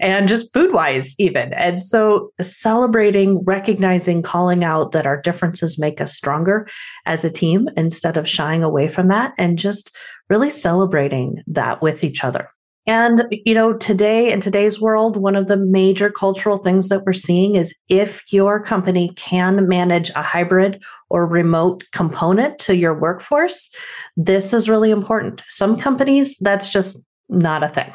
and 0.01 0.29
just 0.29 0.53
food 0.55 0.73
wise, 0.73 1.15
even. 1.19 1.53
And 1.53 1.81
so 1.81 2.33
celebrating, 2.41 3.45
recognizing, 3.45 4.23
calling 4.23 4.65
out 4.65 4.93
that 4.93 5.07
our 5.07 5.21
differences 5.21 5.79
make 5.79 6.01
us 6.01 6.15
stronger 6.15 6.67
as 7.05 7.25
a 7.25 7.31
team 7.31 7.69
instead 7.77 8.17
of 8.17 8.29
shying 8.29 8.63
away 8.63 8.89
from 8.89 9.09
that 9.09 9.35
and 9.37 9.59
just 9.59 9.95
really 10.31 10.49
celebrating 10.49 11.43
that 11.47 11.83
with 11.83 12.03
each 12.03 12.25
other. 12.25 12.49
And, 12.87 13.27
you 13.31 13.55
know, 13.55 13.73
today 13.73 14.31
in 14.31 14.41
today's 14.41 14.81
world, 14.81 15.17
one 15.17 15.37
of 15.37 15.49
the 15.49 15.57
major 15.57 16.11
cultural 16.11 16.59
things 16.59 16.91
that 16.91 17.05
we're 17.05 17.15
seeing 17.15 17.57
is 17.57 17.75
if 17.89 18.31
your 18.31 18.63
company 18.63 19.11
can 19.17 19.67
manage 19.67 20.11
a 20.11 20.23
hybrid 20.23 20.83
or 21.09 21.27
remote 21.27 21.85
component 21.93 22.59
to 22.59 22.77
your 22.77 22.99
workforce, 22.99 23.71
this 24.17 24.53
is 24.53 24.69
really 24.69 24.91
important. 24.91 25.43
Some 25.49 25.79
companies, 25.79 26.37
that's 26.39 26.69
just 26.69 27.03
not 27.29 27.63
a 27.63 27.69
thing. 27.69 27.93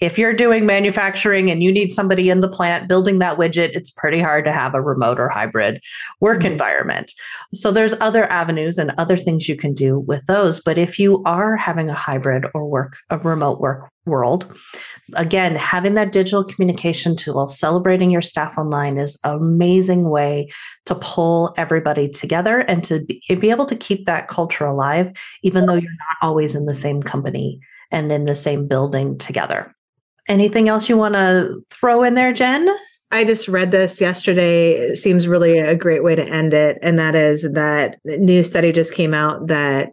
If 0.00 0.18
you're 0.18 0.32
doing 0.32 0.64
manufacturing 0.64 1.50
and 1.50 1.62
you 1.62 1.72
need 1.72 1.90
somebody 1.90 2.30
in 2.30 2.40
the 2.40 2.48
plant 2.48 2.88
building 2.88 3.18
that 3.18 3.36
widget, 3.36 3.70
it's 3.74 3.90
pretty 3.90 4.20
hard 4.20 4.44
to 4.44 4.52
have 4.52 4.74
a 4.74 4.80
remote 4.80 5.18
or 5.18 5.28
hybrid 5.28 5.82
work 6.20 6.38
mm-hmm. 6.38 6.52
environment. 6.52 7.12
So 7.52 7.72
there's 7.72 7.94
other 8.00 8.30
avenues 8.30 8.78
and 8.78 8.92
other 8.96 9.16
things 9.16 9.48
you 9.48 9.56
can 9.56 9.74
do 9.74 9.98
with 10.00 10.24
those. 10.26 10.60
But 10.60 10.78
if 10.78 10.98
you 10.98 11.22
are 11.24 11.56
having 11.56 11.90
a 11.90 11.94
hybrid 11.94 12.46
or 12.54 12.68
work 12.68 12.96
a 13.10 13.18
remote 13.18 13.60
work 13.60 13.90
world, 14.06 14.54
again, 15.14 15.56
having 15.56 15.94
that 15.94 16.12
digital 16.12 16.44
communication 16.44 17.16
tool, 17.16 17.46
celebrating 17.46 18.10
your 18.10 18.22
staff 18.22 18.56
online 18.56 18.96
is 18.96 19.18
an 19.24 19.34
amazing 19.36 20.08
way 20.08 20.48
to 20.86 20.94
pull 20.94 21.52
everybody 21.56 22.08
together 22.08 22.60
and 22.60 22.84
to 22.84 23.04
be, 23.04 23.22
be 23.40 23.50
able 23.50 23.66
to 23.66 23.76
keep 23.76 24.06
that 24.06 24.28
culture 24.28 24.66
alive, 24.66 25.12
even 25.42 25.66
though 25.66 25.74
you're 25.74 25.90
not 25.90 26.16
always 26.22 26.54
in 26.54 26.66
the 26.66 26.74
same 26.74 27.02
company 27.02 27.60
and 27.90 28.10
in 28.12 28.24
the 28.24 28.34
same 28.34 28.66
building 28.66 29.18
together. 29.18 29.74
Anything 30.28 30.68
else 30.68 30.88
you 30.88 30.96
want 30.96 31.14
to 31.14 31.60
throw 31.70 32.02
in 32.02 32.14
there, 32.14 32.32
Jen? 32.32 32.68
I 33.10 33.24
just 33.24 33.48
read 33.48 33.70
this 33.70 34.00
yesterday. 34.00 34.72
It 34.72 34.96
seems 34.96 35.26
really 35.26 35.58
a 35.58 35.74
great 35.74 36.04
way 36.04 36.14
to 36.14 36.24
end 36.24 36.52
it. 36.52 36.78
And 36.82 36.98
that 36.98 37.14
is 37.14 37.50
that 37.54 37.96
new 38.04 38.42
study 38.44 38.70
just 38.70 38.92
came 38.92 39.14
out 39.14 39.46
that 39.46 39.92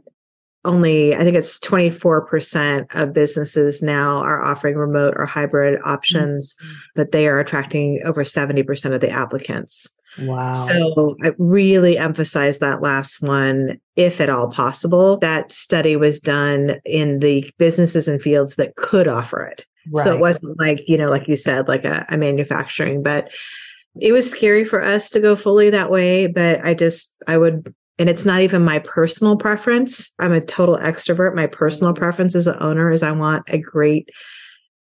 only, 0.65 1.15
I 1.15 1.19
think 1.19 1.37
it's 1.37 1.59
24% 1.59 2.93
of 2.93 3.13
businesses 3.13 3.81
now 3.81 4.17
are 4.17 4.43
offering 4.43 4.75
remote 4.75 5.13
or 5.15 5.25
hybrid 5.25 5.79
options, 5.85 6.55
mm-hmm. 6.55 6.73
but 6.95 7.11
they 7.11 7.27
are 7.27 7.39
attracting 7.39 8.01
over 8.03 8.23
70% 8.23 8.93
of 8.93 8.99
the 8.99 9.09
applicants. 9.09 9.94
Wow. 10.19 10.53
So 10.53 11.15
I 11.23 11.31
really 11.37 11.97
emphasize 11.97 12.59
that 12.59 12.81
last 12.81 13.21
one, 13.21 13.79
if 13.95 14.21
at 14.21 14.29
all 14.29 14.49
possible. 14.49 15.17
That 15.17 15.51
study 15.51 15.95
was 15.95 16.19
done 16.19 16.77
in 16.85 17.19
the 17.19 17.49
businesses 17.57 18.07
and 18.07 18.21
fields 18.21 18.55
that 18.55 18.75
could 18.75 19.07
offer 19.07 19.43
it. 19.45 19.65
Right. 19.91 20.03
So 20.03 20.15
it 20.15 20.21
wasn't 20.21 20.59
like, 20.59 20.87
you 20.87 20.97
know, 20.97 21.09
like 21.09 21.27
you 21.27 21.35
said, 21.35 21.67
like 21.67 21.85
a, 21.85 22.05
a 22.09 22.17
manufacturing, 22.17 23.03
but 23.03 23.29
it 23.99 24.11
was 24.11 24.29
scary 24.29 24.65
for 24.65 24.81
us 24.81 25.09
to 25.11 25.19
go 25.19 25.35
fully 25.35 25.69
that 25.69 25.91
way. 25.91 26.27
But 26.27 26.63
I 26.65 26.73
just, 26.73 27.15
I 27.27 27.37
would 27.37 27.73
and 27.97 28.09
it's 28.09 28.25
not 28.25 28.41
even 28.41 28.63
my 28.63 28.79
personal 28.79 29.37
preference. 29.37 30.13
I'm 30.19 30.33
a 30.33 30.41
total 30.41 30.77
extrovert. 30.77 31.35
My 31.35 31.47
personal 31.47 31.93
mm-hmm. 31.93 32.03
preference 32.03 32.35
as 32.35 32.47
an 32.47 32.57
owner 32.59 32.91
is 32.91 33.03
I 33.03 33.11
want 33.11 33.49
a 33.49 33.57
great 33.57 34.09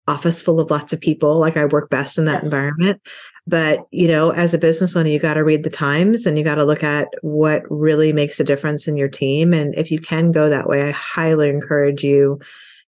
office 0.08 0.42
full 0.42 0.60
of 0.60 0.70
lots 0.70 0.92
of 0.92 1.00
people. 1.00 1.38
Like 1.38 1.56
I 1.56 1.66
work 1.66 1.90
best 1.90 2.18
in 2.18 2.24
that 2.24 2.42
yes. 2.42 2.44
environment. 2.44 3.02
But, 3.46 3.86
you 3.90 4.06
know, 4.06 4.30
as 4.30 4.54
a 4.54 4.58
business 4.58 4.94
owner, 4.94 5.08
you 5.08 5.18
got 5.18 5.34
to 5.34 5.44
read 5.44 5.64
the 5.64 5.70
times 5.70 6.26
and 6.26 6.38
you 6.38 6.44
got 6.44 6.54
to 6.56 6.64
look 6.64 6.84
at 6.84 7.08
what 7.22 7.62
really 7.68 8.12
makes 8.12 8.38
a 8.38 8.44
difference 8.44 8.86
in 8.86 8.96
your 8.96 9.08
team. 9.08 9.52
And 9.52 9.74
if 9.74 9.90
you 9.90 10.00
can 10.00 10.30
go 10.30 10.48
that 10.48 10.68
way, 10.68 10.88
I 10.88 10.92
highly 10.92 11.48
encourage 11.48 12.04
you 12.04 12.38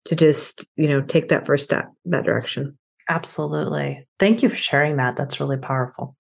to 0.06 0.16
just, 0.16 0.68
you 0.76 0.88
know, 0.88 1.02
take 1.02 1.30
that 1.30 1.46
first 1.46 1.63
step 1.63 1.92
that 2.06 2.24
direction. 2.24 2.78
Absolutely. 3.10 4.06
Thank 4.20 4.44
you 4.44 4.50
for 4.50 4.56
sharing 4.56 4.98
that. 4.98 5.16
That's 5.16 5.39
really 5.39 5.58
powerful. 5.58 6.16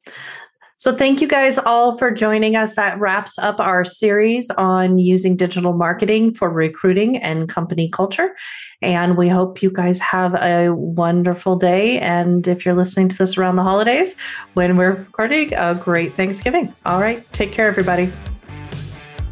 So, 0.77 0.95
thank 0.95 1.21
you 1.21 1.27
guys 1.27 1.59
all 1.59 1.97
for 1.97 2.11
joining 2.11 2.55
us. 2.55 2.75
That 2.75 2.99
wraps 2.99 3.37
up 3.39 3.59
our 3.59 3.85
series 3.85 4.49
on 4.51 4.97
using 4.97 5.35
digital 5.35 5.73
marketing 5.73 6.33
for 6.33 6.49
recruiting 6.49 7.17
and 7.17 7.47
company 7.47 7.89
culture. 7.89 8.35
And 8.81 9.15
we 9.15 9.29
hope 9.29 9.61
you 9.61 9.71
guys 9.71 9.99
have 9.99 10.35
a 10.35 10.73
wonderful 10.73 11.55
day. 11.55 11.99
And 11.99 12.47
if 12.47 12.65
you're 12.65 12.75
listening 12.75 13.07
to 13.09 13.17
this 13.17 13.37
around 13.37 13.55
the 13.55 13.63
holidays, 13.63 14.17
when 14.55 14.75
we're 14.75 14.93
recording, 14.93 15.53
a 15.53 15.75
great 15.75 16.13
Thanksgiving. 16.13 16.73
All 16.85 16.99
right. 16.99 17.25
Take 17.31 17.51
care, 17.51 17.67
everybody. 17.67 18.11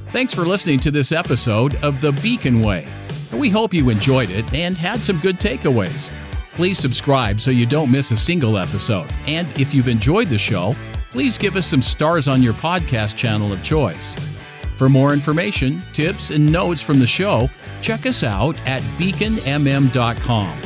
Thanks 0.10 0.34
for 0.34 0.42
listening 0.42 0.80
to 0.82 0.92
this 0.92 1.12
episode 1.12 1.76
of 1.84 2.02
The 2.02 2.12
Beacon 2.12 2.62
Way. 2.62 2.88
We 3.34 3.50
hope 3.50 3.74
you 3.74 3.90
enjoyed 3.90 4.30
it 4.30 4.54
and 4.54 4.76
had 4.78 5.04
some 5.04 5.18
good 5.20 5.38
takeaways. 5.38 6.14
Please 6.54 6.78
subscribe 6.78 7.40
so 7.40 7.50
you 7.50 7.66
don't 7.66 7.90
miss 7.90 8.12
a 8.12 8.18
single 8.18 8.58
episode. 8.58 9.10
And 9.26 9.48
if 9.60 9.74
you've 9.74 9.88
enjoyed 9.88 10.28
the 10.28 10.38
show, 10.38 10.76
please 11.12 11.38
give 11.38 11.56
us 11.56 11.68
some 11.68 11.82
stars 11.82 12.28
on 12.28 12.42
your 12.42 12.54
podcast 12.54 13.16
channel 13.16 13.52
of 13.54 13.62
choice. 13.62 14.16
For 14.78 14.90
more 14.90 15.14
information, 15.14 15.80
tips, 15.94 16.32
and 16.32 16.52
notes 16.52 16.82
from 16.82 16.98
the 17.00 17.06
show, 17.06 17.50
check 17.82 18.06
us 18.08 18.24
out 18.24 18.60
at 18.66 18.82
beaconmm.com. 18.98 20.62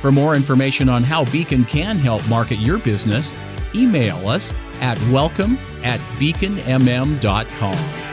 For 0.00 0.10
more 0.10 0.34
information 0.34 0.88
on 0.88 1.02
how 1.02 1.26
Beacon 1.26 1.64
can 1.64 1.98
help 1.98 2.26
market 2.28 2.56
your 2.56 2.78
business, 2.78 3.34
email 3.74 4.26
us 4.28 4.54
at 4.80 4.98
welcome 5.10 5.58
at 5.82 6.00
beaconmm.com. 6.18 8.09